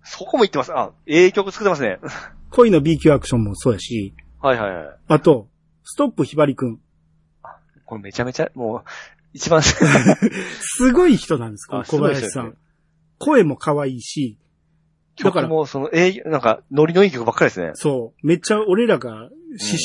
[0.06, 0.72] そこも言ってます。
[0.72, 1.98] あ、ええ曲作ってますね。
[2.50, 4.96] 恋の B 級アクションもそうやし、はいはいはい。
[5.08, 5.48] あと、
[5.82, 6.80] ストップひばりくん。
[7.84, 8.84] これめちゃめちゃ、もう、
[9.32, 9.62] 一番、
[10.60, 12.56] すごい人なんです、このあ小林さん。
[13.18, 14.38] 声も可愛いし、
[15.18, 17.72] だから曲もその、えー、なんか、ノリのいい曲ばっかりですね。
[17.74, 19.30] そう、めっちゃ俺らが思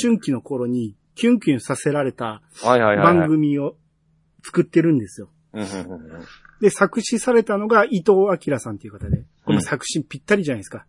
[0.01, 2.41] 春期の頃にキュンキュンさせられた。
[2.63, 3.75] 番組を
[4.43, 5.29] 作ってるんですよ。
[5.53, 6.25] うんうんうんうん。
[6.61, 8.13] で、作詞されたのが伊藤
[8.47, 10.85] 明さんっていう方で、この作詞ぴったりじゃないですか。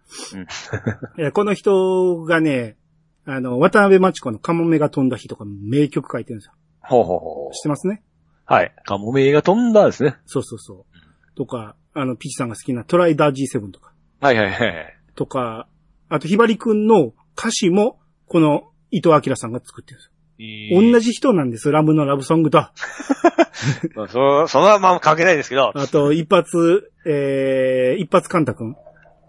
[1.18, 2.76] えーこの人がね、
[3.24, 6.52] あの、渡辺真知子のカモメが飛んだ日とか名曲書いてるんですよ。
[6.80, 8.02] ほうほうほう知ってますね？
[8.44, 8.74] はい。
[8.84, 10.16] カモメが飛んだですね。
[10.26, 11.36] そうそうそう。
[11.36, 14.98] とか、あの、ピチさんが好きなトライダー G7 とか、はいはいはい。
[15.14, 15.68] とか、
[16.08, 20.11] あと、ひばりくんの歌詞も、この伊藤明さんが作ってるんですよ。
[20.38, 21.06] 同じ。
[21.06, 22.58] じ人なんです、ラムのラブソングと。
[23.94, 25.72] まあ、そ、そのまま関係ないですけど。
[25.74, 28.76] あと、一発、えー、一発カンタ君。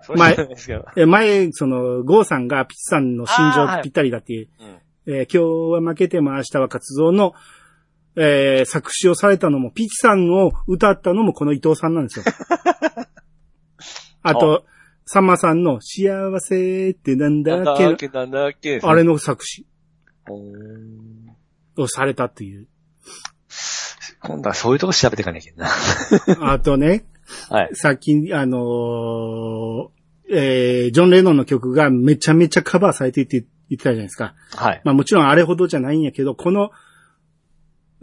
[0.02, 0.86] そうじゃないですけど。
[0.98, 5.14] え前、その、ゴーさんがピチさんの心情とぴったりだっていう、うん。
[5.16, 7.34] えー今日は負けても明日は活動の、
[8.16, 12.26] えー作詞をされたのも、ピチさんを歌ったのもこの伊藤さんなんですよ。
[14.24, 14.66] あと、
[15.06, 19.66] さんまさんの幸せってなんだっけあれの作詞
[21.78, 22.68] をされたっていう。
[24.22, 25.68] 今度はそういうとこ調べていかなきゃいけな。
[26.54, 27.06] あとね、
[27.50, 27.70] はい。
[27.74, 29.90] さっき、あのー
[30.30, 34.36] えージョン・レノンの曲がめちゃめちゃカバーされていって言ってたじゃないですか。
[34.56, 34.82] はい。
[34.84, 36.72] まあもちろんあれほどじゃないんやけど、この、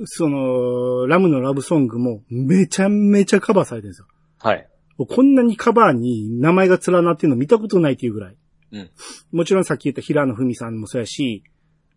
[0.05, 4.07] その、ラムのラブソングもめちゃめちゃカバーされてるんですよ。
[4.39, 4.67] はい。
[4.97, 8.37] こんなにカバーに名前が連なってるの見たことないっていうぐらい。
[8.73, 8.91] うん
[9.33, 11.43] もちろんさっき言った平野文さんもそうやし、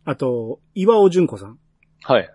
[0.06, 1.60] あと、岩尾純子さん、
[2.04, 2.30] はい。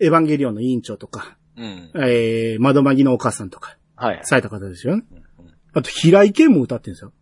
[0.00, 1.90] エヴァンゲリオンの委員長とか、うん。
[1.96, 4.20] えー、窓マギのお母さんとか、はい。
[4.22, 5.04] された方ですよね。
[5.12, 5.28] うん
[5.74, 7.12] あと、平井堅も歌ってるんですよ。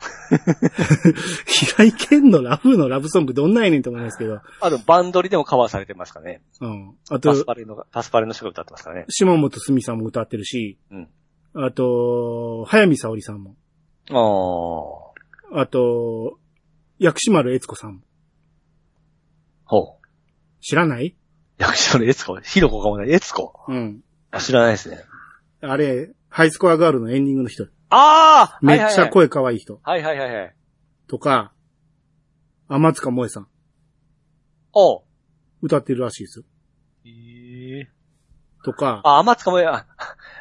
[1.46, 4.40] 平井堅のラブのラブソングどんなんやねんと思いますけど。
[4.60, 6.42] あと、バンドリでもカバーされてますかね。
[6.60, 6.94] うん。
[7.10, 9.04] あと、パスパレの、パスパレの人が歌ってますからね。
[9.10, 11.08] 島本すみさんも歌ってるし、うん。
[11.54, 13.56] あと、早見沙織さんも。
[14.10, 15.60] ああ。
[15.60, 16.38] あと、
[16.98, 18.00] 薬師丸悦子さんも。
[19.70, 20.06] ほう。
[20.60, 21.14] 知らない？
[21.58, 23.54] 役所のエツコ、ヒロコかもない、エツコ。
[23.68, 24.00] うん。
[24.32, 25.04] あ、知らないですね。
[25.60, 27.68] あれ、ハイスコアガールのエンディングの人。
[27.88, 29.78] ああめっちゃ声可愛い人。
[29.84, 30.56] はいはいはいはい。
[31.06, 31.52] とか、
[32.68, 33.46] 天塚萌さん。
[34.72, 35.02] おう。
[35.62, 36.44] 歌ってるらしいですよ。
[37.04, 37.90] ええ
[38.64, 39.86] とか、あ、甘つかもえ、あ、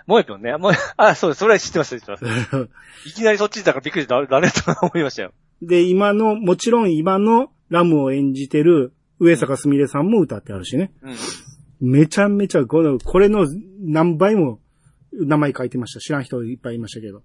[0.07, 0.57] もえぴょんね。
[0.57, 1.39] もえ、あ、そうです。
[1.39, 2.25] それは知ってます、知ってます。
[3.05, 4.15] いきなりそっちにいたからびっくりした。
[4.15, 5.33] 誰誰と思いましたよ。
[5.61, 10.91] で、今の、もちろん今のラムを演じてる上坂すみれさんも歌ってあるしね。
[11.01, 11.91] うん。
[11.91, 13.47] めちゃめちゃ、この、これの
[13.79, 14.59] 何倍も
[15.13, 15.99] 名前書いてました。
[15.99, 17.23] 知らん人いっぱいいましたけど。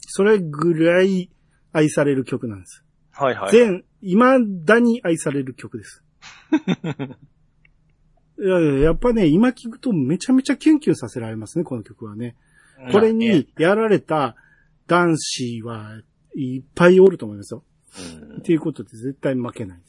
[0.00, 1.30] それぐらい
[1.72, 2.84] 愛される曲なんです。
[3.12, 3.52] はいはい。
[3.52, 6.02] 全、未だに愛される曲です。
[8.36, 12.36] いやいややっぱね、今聞くとめちゃめちゃキュンキュンさせられますね、この曲はね。
[12.90, 14.36] これにやられた
[14.86, 16.00] 男子は
[16.36, 17.64] いっぱいおると思いますよ。
[17.98, 19.84] うんっていうことで絶対負けないで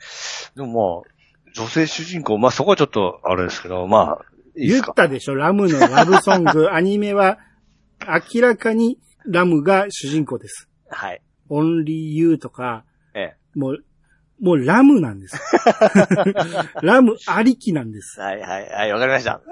[0.00, 0.52] す。
[0.56, 4.24] でもまあ、女性主人公、まあそこはちょっとあれですけど、まあ、
[4.56, 4.94] いいで言っ。
[4.94, 7.38] たでしょ、ラムのラブソング、 アニメは
[8.34, 10.68] 明らかにラムが主人公です。
[10.88, 11.22] はい。
[11.48, 12.84] オンリーユーとか、
[13.14, 13.58] ええ。
[13.58, 13.78] もう、
[14.40, 15.36] もうラムなんです。
[16.82, 18.20] ラムありきなんです。
[18.20, 19.42] はいはいはい、わかりました。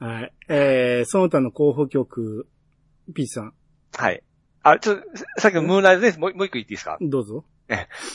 [0.00, 0.32] はい。
[0.48, 2.48] えー、その他の候補曲、
[3.14, 3.54] ピーチさん、
[3.96, 4.22] はい。
[4.64, 6.18] あ、ちょっと、さっきのムーンライトです。
[6.18, 6.98] もうもう一個言っていいですか？
[7.00, 7.44] どうぞ。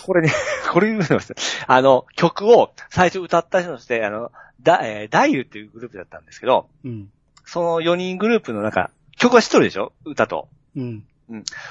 [0.04, 0.32] これね、
[0.72, 1.36] これ言います。
[1.68, 4.32] あの、曲を最初歌った人として、あの、
[4.62, 7.12] だ、えー、ダイユっていうグループだったんですけど、うん。
[7.46, 9.94] その4人グループの中、曲は一人でしょ？
[10.06, 10.50] 歌と。
[10.76, 11.04] うん。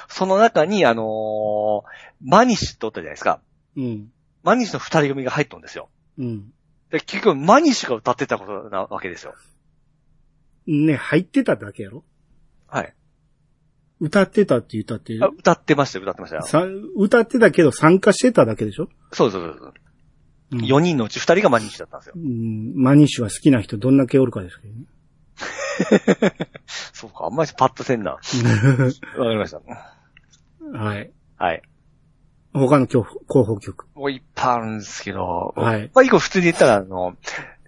[0.07, 1.83] その中に、あのー
[2.21, 3.41] マニッシュっておったじゃないですか。
[3.77, 4.11] うん。
[4.43, 5.89] マニッシュの二人組が入ったんですよ。
[6.17, 6.53] うん。
[6.91, 9.35] で、結局、マニッシュが歌ってたことなわけですよ。
[10.67, 12.03] ね、入ってただけやろ？
[12.67, 12.93] はい。
[13.99, 16.41] 歌ってたって言ったって、あ歌ってましたよ、歌ってましたよ。
[16.43, 18.87] さ歌ってたけど参加してただけでしょ？
[19.11, 19.67] そうそうそうそう。
[19.67, 19.73] うん
[20.51, 22.13] 4人のうち2人がマニッシュだったんですよ。
[22.17, 24.85] うん、マニッシュは好きな人どんだけおるかですけどね。
[26.91, 28.13] そうか、あんまりパッとせんな。
[28.17, 28.23] わか
[29.29, 29.61] りました。
[30.75, 31.11] はい。
[31.37, 31.61] はい。
[32.51, 33.85] 他の候補候補曲。
[33.93, 37.15] もういっぱいあるんですけど、はいまあ、一個普通に言ったら、あの、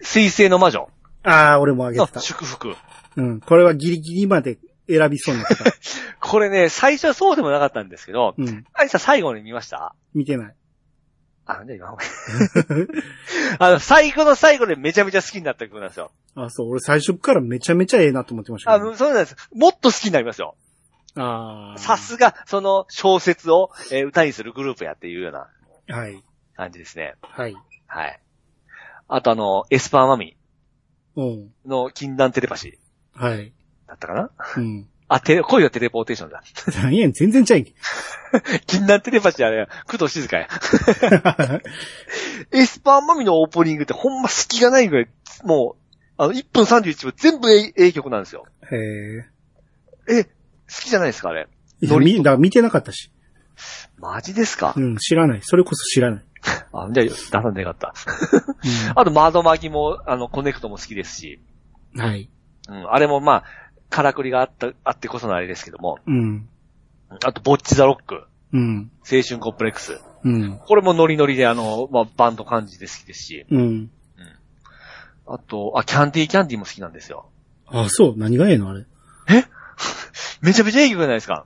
[0.02, 0.90] 水星の魔女
[1.22, 2.20] ああ、俺もあげのてた。
[2.20, 2.74] 祝福。
[3.16, 3.42] うん。
[3.42, 4.58] これはギリギリまで
[4.98, 5.64] 選びそうになってた。
[6.20, 8.66] これね、最初はそうでもなかったんですけど、うん。
[8.74, 9.96] アニさん最後に見ました？
[10.14, 10.56] 見てない。
[11.46, 11.98] あ、じゃあ今、
[13.60, 16.12] あの、最後の最後でめちゃめちゃ好きになった曲なんですよ。
[16.36, 19.36] あそう、俺最初からめちゃめちゃええなと思ってましたあけど、そうなんです。
[19.54, 20.56] もっと好きになりますよ。
[21.16, 21.78] ああ。
[21.80, 25.50] さすが、その小説を、えー歌にするグループやっていうような。
[25.94, 26.24] はい。
[26.56, 27.16] 感じですね。
[27.22, 27.56] はい。
[27.88, 28.20] はい。
[29.10, 30.38] あとあの、エスパーマミ
[31.18, 31.54] うん。
[31.66, 33.52] の禁断テレパシーはい。
[33.92, 34.30] だったかな？
[34.58, 34.88] うん。
[35.10, 36.42] あ、テレ、恋はテレポーテーションだ。
[36.82, 37.74] 何やねん全然ちゃい。
[38.66, 40.48] 禁断テレパシーあれ、工藤静香や。
[42.54, 45.10] エスパーマミのオープニングってほんま隙がないぐらい、
[45.44, 45.82] もう、
[46.18, 48.46] あの、1分31秒全部 A, A 曲なんですよ。
[48.72, 48.76] へ
[50.08, 50.20] え。
[50.20, 50.30] え、好
[50.70, 51.50] きじゃないですか、あれ？
[51.82, 53.12] いや、み、だから見てなかったし。
[53.98, 55.42] マジですか、うん、知らない。
[55.44, 56.24] それこそ知らない。
[56.72, 57.94] あ、じゃあ、出さんでよかった。
[58.96, 61.42] あと、窓巻きも、あの、コネクトも好きですし、
[61.96, 62.02] うん。
[62.02, 62.30] はい。
[62.70, 63.44] うん、あれもまあ、
[63.92, 66.48] からくりがあった、あってこそのあれですけども、うん。
[67.24, 68.24] あと、ボッチザロック、
[68.54, 68.90] うん。
[69.02, 70.02] 青春コンプレックス。
[70.24, 70.60] うん。
[70.66, 73.92] これもノリノリで、あの、まあ、バンド感じで好きですし、うん。
[75.28, 77.30] あと、あ、キャンディーキャンディーも好きなんですよ。
[77.68, 78.14] あ、そう。
[78.18, 78.86] 何がええのあれ？
[80.42, 81.46] めちゃめちゃいい曲じゃないですか。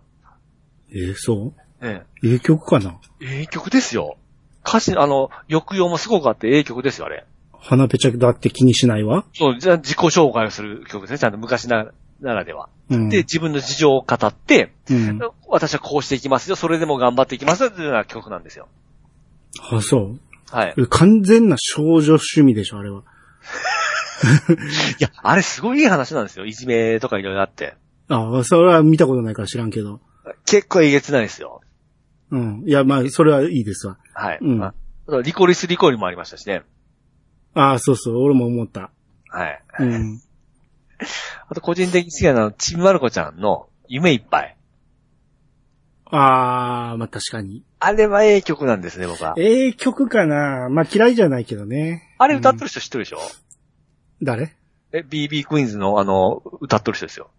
[0.89, 1.53] えー、そう？
[1.81, 2.99] えええ曲かな？
[3.21, 3.39] え。
[3.39, 4.17] ええ曲ですよ。
[4.65, 7.25] 歌詞、あの、抑揚もすごくあってええ曲ですよ、あれ。
[7.59, 9.25] 花ぺちゃだって気にしないわ？
[9.33, 11.19] そう、じゃあ自己紹介をする曲ですね。
[11.19, 12.69] ちゃんと昔なならでは。
[12.89, 13.09] うん。
[13.09, 15.19] で、自分の事情を語って、うん。
[15.47, 16.55] 私はこうしていきますよ。
[16.55, 17.71] それでも頑張っていきますよ。
[17.71, 18.67] というような曲なんですよ。
[19.71, 20.19] あ、そう？
[20.55, 20.73] はい。
[20.77, 23.01] え完全な少女趣味でしょ、あれは。
[24.99, 26.45] いや、あれすごいいい話なんですよ。
[26.45, 27.75] いじめとかいろいろあって。
[28.07, 29.99] あそれは見たことないから知らんけど。
[30.45, 31.61] 結構えげつないですよ。
[32.31, 32.63] うん。
[32.65, 33.97] いや、まあ、それはいいですわ。
[34.13, 34.39] はい。
[34.41, 34.73] うんあ
[35.23, 36.63] リコリスリコリもありましたしね。
[37.53, 38.89] ああ、そうそう、俺も思った。
[39.29, 39.61] はい。
[39.79, 40.21] うん。
[41.49, 44.57] あと個人的に好きなのは、ちびまる子ちゃんの夢いっぱい。
[46.05, 47.63] ああ、まあ確かに。
[47.79, 49.33] あれはええ曲なんですね、僕は。
[49.37, 52.15] ええ曲かなまあ嫌いじゃないけどね。
[52.19, 53.19] あれ歌ってる人知ってるでしょ、
[54.21, 54.55] 誰？
[54.93, 57.29] え、BB クイーンズのあの、歌ってる人ですよ。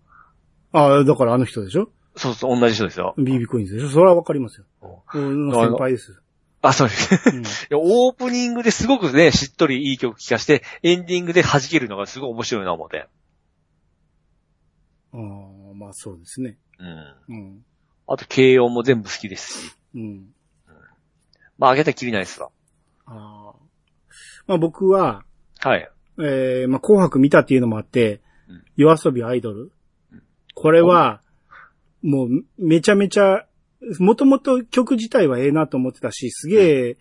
[0.72, 1.88] ああ、だからあの人でしょ？
[2.16, 3.14] そうそう、同じ人ですよ。
[3.18, 3.88] ?BB クイーンズでしょ？
[3.88, 4.66] それはわかりますよ。
[5.14, 6.20] うん先輩です。
[6.62, 7.30] あ、そうです。
[7.30, 13.06] うん いやオープニングですごくね、しっとりいい曲聴かして、エンディングで弾けるのがすごい面白いな思って。
[15.16, 16.58] ああ、まあそうですね。
[16.78, 17.34] うん。
[17.34, 17.64] うん。
[18.06, 19.72] あと、軽音も全部好きですし。
[19.94, 20.26] うん。
[21.58, 22.50] まあ、あげたらきりないですわ。
[23.06, 23.54] ああ。
[24.46, 25.24] まあ僕は、
[25.58, 25.90] はい。
[26.18, 29.72] えー、まあ紅白見たっていうのもあってうん、夜遊びアイドル。
[30.54, 31.20] これは、
[32.02, 33.46] もうめちゃめちゃ、
[34.00, 36.96] もともと曲自体はええなと思ってたし、すげえ、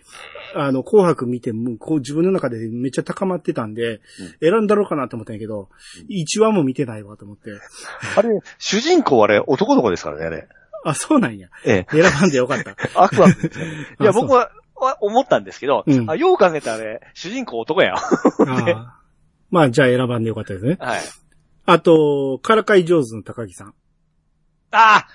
[0.55, 4.01] あの、紅白見て、もうこう自分の中でめっちゃ高まってたんで、
[4.41, 5.69] 選んだろうかなと思ったんやけど、
[6.09, 7.51] 1話も見てないわと思って。
[8.15, 10.47] あれ、主人公あれ、男の子ですからね、あれ。
[10.83, 11.49] あ、そうなんや。
[11.65, 12.01] ええ。
[12.01, 12.75] 選ばんでよかった。
[12.93, 13.31] アクアい
[13.99, 17.95] や、僕は、は思ったんですけど、うんあ、よう考えたらあれ、主人公男や
[19.49, 20.77] まあ、じゃあ選ばんでよかったですね。
[20.79, 21.01] はい。
[21.65, 23.73] あと、からかい上手の高木さん。
[24.71, 25.07] ああ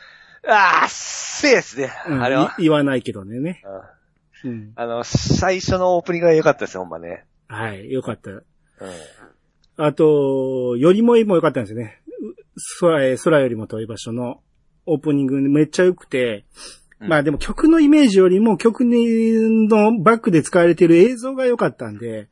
[0.46, 1.90] ああ、せいですね。
[2.08, 2.54] うんあれは。
[2.58, 3.62] い言わないけどねね。
[3.64, 4.00] うん
[4.42, 4.72] うん。
[4.74, 7.24] あの、最初のオープニングが良かったですよ、ほんまね。
[7.48, 8.30] はい、よかった。
[8.30, 8.42] うん。
[9.76, 12.00] あと、よりもいいも良かったんですよね。
[12.06, 12.10] う
[12.80, 14.40] 空へ、空よりも遠い場所の
[14.86, 16.44] オープニングめっちゃ良くて、
[17.00, 22.28] うんまあでも曲のイメージよりも曲のバックで使われている映像が良かったんで、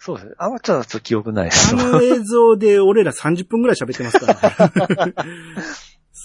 [0.00, 0.34] そうですね。
[0.36, 5.12] あんまちょっと記憶ないですあの映像で俺ら30分くらい喋ってますから、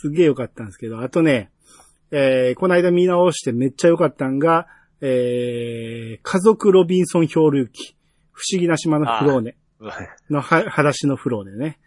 [0.01, 1.51] すげえ良かったんですけど、あとね、
[2.11, 4.67] えーこの間見直してめっちゃ良かったんが、
[5.01, 7.95] えー家族ロビンソン漂流記、
[8.31, 9.55] 不思議な島のフローネ
[10.29, 11.79] のは、裸足のフローネね。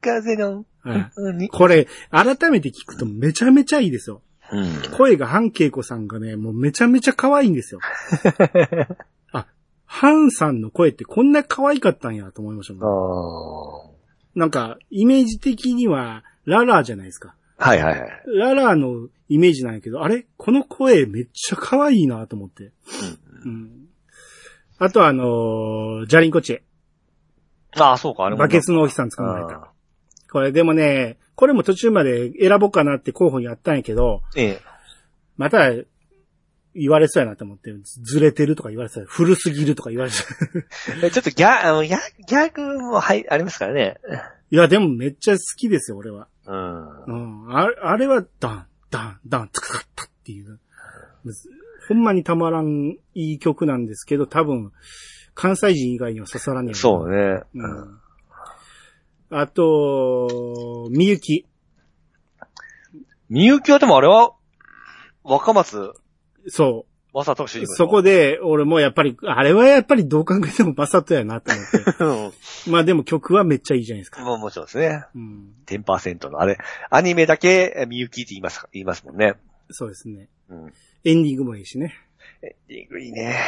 [0.00, 1.48] 風の、はいに？
[1.48, 4.22] これ、改めて聞くとめちゃめちゃいいですよ。
[4.52, 4.96] うん。
[4.96, 7.80] 声がハンケイコさんがね、もうめちゃめちゃ可愛いんですよ。
[9.32, 9.46] あ、
[9.84, 13.95] ハンさんの声ってこんな可愛かったんやと思いましたあもん。
[14.36, 14.38] あ。
[14.38, 17.34] なんか、イメージ的には、ララーじゃないですか。
[17.58, 18.22] はいはいはい。
[18.26, 20.26] ララーのイメージなんやけど、あれ？
[20.36, 22.70] この声めっちゃ可愛いなと思って。
[23.44, 23.88] うん。
[24.78, 26.60] あとはあのージャリンコチェ。
[27.82, 28.40] ああ、そうか、あれも。
[28.40, 29.56] バケツのお日さん捕まえた。
[29.56, 29.70] あ
[30.30, 34.60] これでもね、これも途中まで選ぼうかなって候補にあったんやけど、ーええ。
[35.36, 35.70] また
[36.78, 39.08] 言われそうやなと思って、ずれてるとか言われそうや。
[39.08, 40.64] 古すぎるとか言われそう。
[41.02, 43.96] えちょっとギャ、あの、ギャ、ギャグも、はい、ありますからね。
[44.50, 46.28] いや、でもめっちゃ好きですよ、俺は。
[46.46, 47.04] うん。
[47.46, 47.56] うん。
[47.56, 50.60] あれあれは、ダン、ダン、ダン、つかかったっていう。
[51.88, 54.72] ほんまにたまらんいい曲なんですけど、多分、
[55.34, 56.74] 関西人以外には刺さらねえ。
[56.74, 57.42] そうね。
[57.54, 58.00] うん。
[59.30, 61.46] あと、みゆき。
[63.28, 64.32] みゆきはでもあれは、
[65.24, 65.92] 若松
[66.48, 67.60] そ正人主う。
[67.60, 72.30] 人公そこで、俺もやっぱり、あれはやっぱりどう考えてもバサットやなと思って。
[72.68, 72.72] うん。
[72.72, 74.22] まあでも曲はめっちゃいいじゃないですか。
[74.22, 75.04] まあもちろんですね。
[75.14, 75.54] うん。
[75.66, 76.58] 10%のあれ。
[76.90, 79.34] アニメだけ、えみゆきって言います、言いますもんね。
[79.70, 80.28] そうですね。
[80.50, 80.72] うん。
[81.04, 81.94] エンディングもいいしね。
[82.42, 83.38] エンディングいいね。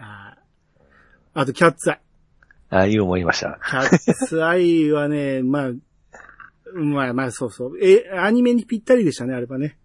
[0.00, 0.36] あ
[1.34, 2.00] あと、キャッツアイ。
[2.70, 3.58] ああいう思いました。
[3.68, 5.72] キャッツアイはね、 まあ、
[6.74, 7.78] まあまあ、そうそう。
[7.80, 9.78] え、アニメにぴったりでしたね、あれはね。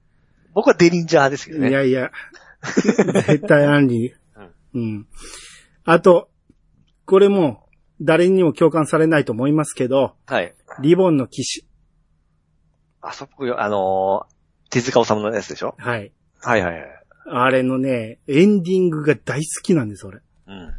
[0.53, 1.69] 僕はデリンジャーですけどね。
[1.69, 2.11] いやいや。
[3.27, 4.13] 絶対アンリー。
[4.73, 5.07] うん。
[5.85, 6.29] あと、
[7.05, 7.67] これも、
[8.01, 10.53] 誰にも共感されないと思いますけど、はい。
[10.81, 11.65] リボンの騎士。
[13.01, 14.33] あそこよ、あのー
[14.71, 15.75] 手塚治虫のやつでしょ？
[15.77, 16.11] はい。
[16.41, 16.85] はいはいはい。
[17.27, 20.19] あれのね、エンディングが大好きなんです、俺。
[20.47, 20.73] うん。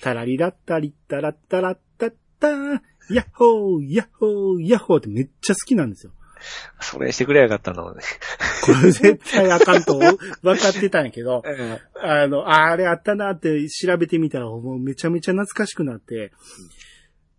[0.00, 2.80] タラリラッタリッタラッタラッタッター、
[3.12, 6.12] ヤッホー、ヤッホー、ヤッホーってめっちゃ好きなんですよ。
[6.80, 8.02] それしてくれやがったのね。
[8.64, 11.42] これ絶対あかんと分かってたんやけど、
[12.00, 16.32] あの、あれあったなって調べてみたら、もうめちゃめちゃ懐かしくなって、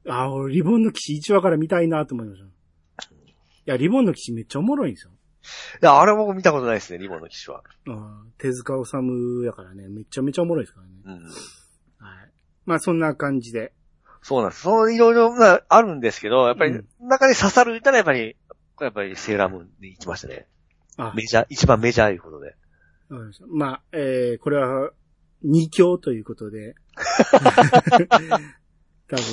[0.08, 2.47] あ、俺リボンの騎士1話から見たいなと思いました。
[2.47, 2.49] い
[3.66, 5.12] や、リボンの騎士めっちゃおもろいんですよ。
[5.82, 7.64] いや、あれ僕見たことないですね、リボンの騎士は。
[7.86, 10.93] うん手塚治虫やからね、めちゃめちゃおもろいですからね。
[11.06, 11.26] うん。
[11.26, 12.32] はい。
[12.66, 13.74] まあそんな感じで。
[14.22, 14.62] そうなんです。
[14.62, 18.36] そういろいろなあるんですけど、やっぱりうん中で刺さる言ったらやっぱり、
[18.86, 20.47] やっぱりセーラームーンで行きましたね。
[20.97, 22.55] あ、メジャー、一番メジャーいうことで。
[23.09, 24.91] わかりまあ、えー、これは、
[25.43, 26.75] 二強ということで。
[29.07, 29.23] 多分、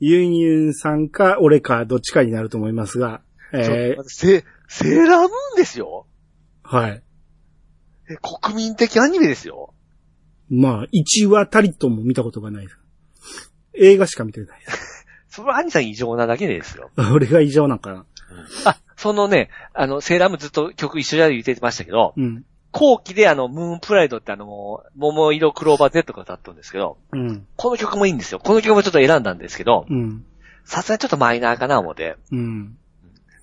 [0.00, 3.22] ユンユンさんか俺かどっちかになると思いますが、
[3.52, 6.06] えー、セ、セーラームーンですよ？
[6.62, 7.02] はい。
[8.10, 9.74] え国民的アニメですよ？
[10.50, 12.68] まあ、一話たりとも見たことがない。
[13.74, 14.60] 映画しか見てない。
[15.28, 16.90] それはアニさん異常なだけですよ。
[17.12, 18.06] 俺が異常なんかな。
[18.64, 22.44] あ、そのね、あの、セーラームずっと曲一緒だ言ってましたけど、うん。
[22.72, 27.46] 後期であの、ムーンプライドってあの、桃色クローバー Z が歌ったんですけど、うん。
[27.54, 28.40] この曲もいいんですよ。
[28.40, 30.24] この曲もちょっと選んだんですけど、うん。
[30.64, 32.16] さすがにちょっとマイナーかな思って。
[32.32, 32.76] うん。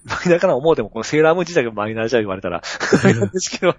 [0.03, 3.75] マイナーかな思うても、このセーラーム自体がマイナーじゃ言われたら、あれなんですけど。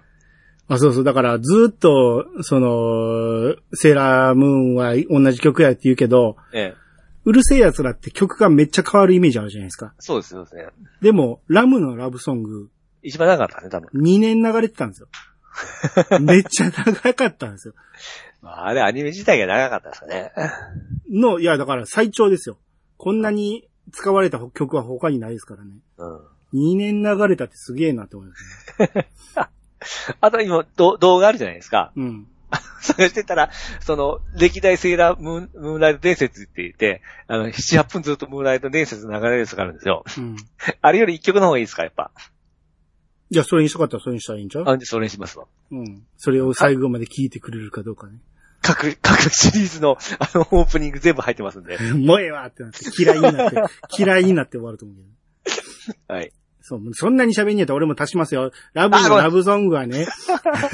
[0.69, 1.03] あ、そうそう。
[1.03, 6.86] だから、ずっと、その、セーラームーンは同じ曲やって言うけど、ええ。
[7.27, 9.93] うるせえ奴らって曲がめっちゃ変わるイメージあるじゃないですか。
[9.99, 10.65] そうです、そうですね。
[11.01, 12.69] でも、ラムのラブソング、
[13.03, 13.89] 一番長かったね、多分。
[14.01, 15.09] 2年流れてたんですよ。
[16.21, 17.73] めっちゃ長かったんですよ。
[18.41, 20.31] まああれ、アニメ自体が長かったですかね。
[21.11, 22.57] の、いや、だから最長ですよ。
[22.95, 25.71] こんなに使われた曲は他にないですからね。
[25.97, 26.75] うん。
[26.75, 29.09] 2年流れたってすげえなって思いますね。
[30.21, 31.91] あと今、ど動画あるじゃないですか。
[31.97, 32.27] うん。
[32.81, 40.03] 探してたら、その、歴代セーラームーン、ムーンライト伝説って言って、あの、7、8分ずっとムーンライト伝説の流れるやつがあるんですよ。
[40.17, 40.37] うん。
[40.81, 42.11] あれより一曲の方がいいですか、やっぱ。
[43.29, 44.63] じゃあ、それにしたかったらそれにしたらいいんちゃう？
[44.63, 45.47] あ、じゃあそれにしますわ。
[45.71, 46.05] うん。
[46.15, 48.19] それを最後まで聞いてくれるかどうかね。
[48.61, 51.77] 各、 各シリーズの、あの、オープニング全部入ってますんで。
[51.77, 53.61] もうええわってなって、嫌いになって、
[53.97, 55.51] 嫌いになって終わると思うけ
[56.07, 56.13] ど。
[56.13, 56.31] はい。
[56.67, 58.51] そう、そんなに喋んねやったら俺も足しますよ。
[58.73, 60.05] ラブのラブソングはね、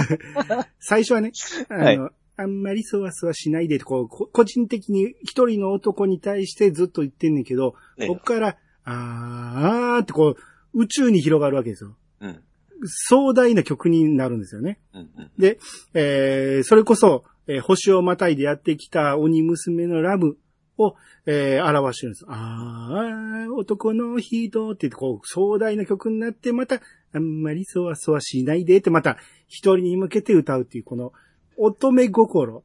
[0.80, 1.32] 最初はね、
[1.70, 10.38] あの、はいあんまりそわそわしないでと、こう、こ個人的に一人の男に対してずっと言ってんねんけど、ねこっから、あーあーってこう、
[10.74, 11.96] 宇宙に広がるわけですよ。
[12.22, 12.40] うん。
[12.88, 14.80] 壮大な曲になるんですよね。
[14.96, 15.02] うん。
[15.02, 15.32] うん。
[15.38, 15.60] で、
[15.94, 20.38] えー、それこそ、えー星をまたいでやってきた鬼娘のラブ
[20.78, 20.96] を、
[21.26, 22.26] えー、表してるんです。
[22.28, 26.82] ああ、男の人って言って、こう、壮大な曲になって、また、
[27.14, 29.18] あんまりそわそわしないでって、また、
[29.48, 31.14] 一人に向けて歌うっていう、この、
[31.58, 32.64] 乙女心を、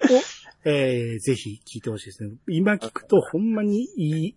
[0.64, 2.36] えー、ぜひ聴いてほしいですね。
[2.48, 4.36] 今聞くと、ほんまにいい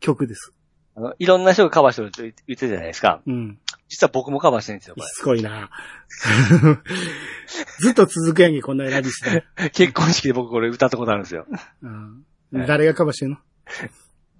[0.00, 0.52] 曲です。
[0.96, 3.22] あの、いろんな人がカバーしてるって言ってたじゃないですか。
[3.26, 3.58] うん。
[3.88, 5.70] 実は僕もカバーしてるんですよ、こすごいな
[7.80, 9.44] ずっと続くやんけ、こんな選びして。
[9.56, 9.70] れ。
[9.70, 11.46] 結婚式で僕これ歌ったことあるんですよ。
[11.82, 13.36] うん誰がカバーしてんの？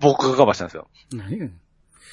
[0.01, 0.89] 僕がカバーしたんですよ。
[1.13, 1.61] 何やねん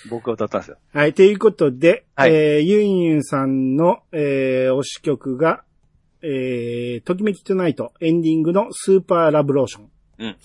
[0.10, 0.78] 僕が歌ったんですよ。
[0.94, 5.64] はい、ということで、はいえー、ユンユンさんの、えー、推し曲が、
[6.22, 9.90] えー、ときめきトゥナイト、エンディングのスーパーラブローション。
[10.20, 10.38] うん。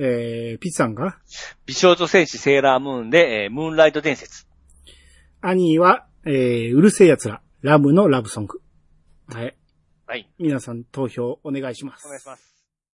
[0.00, 1.18] えー、ピッツさんが、
[1.66, 4.46] 美少女戦士セーラームーンで、えー、ムーンライト伝説。
[5.40, 8.60] アニーは、えー、うるせえ奴ら、ラブのラブソング。
[9.26, 9.56] はい。
[10.06, 10.30] はい。
[10.38, 12.06] 皆さん投票お願いします。
[12.06, 12.57] お願いします。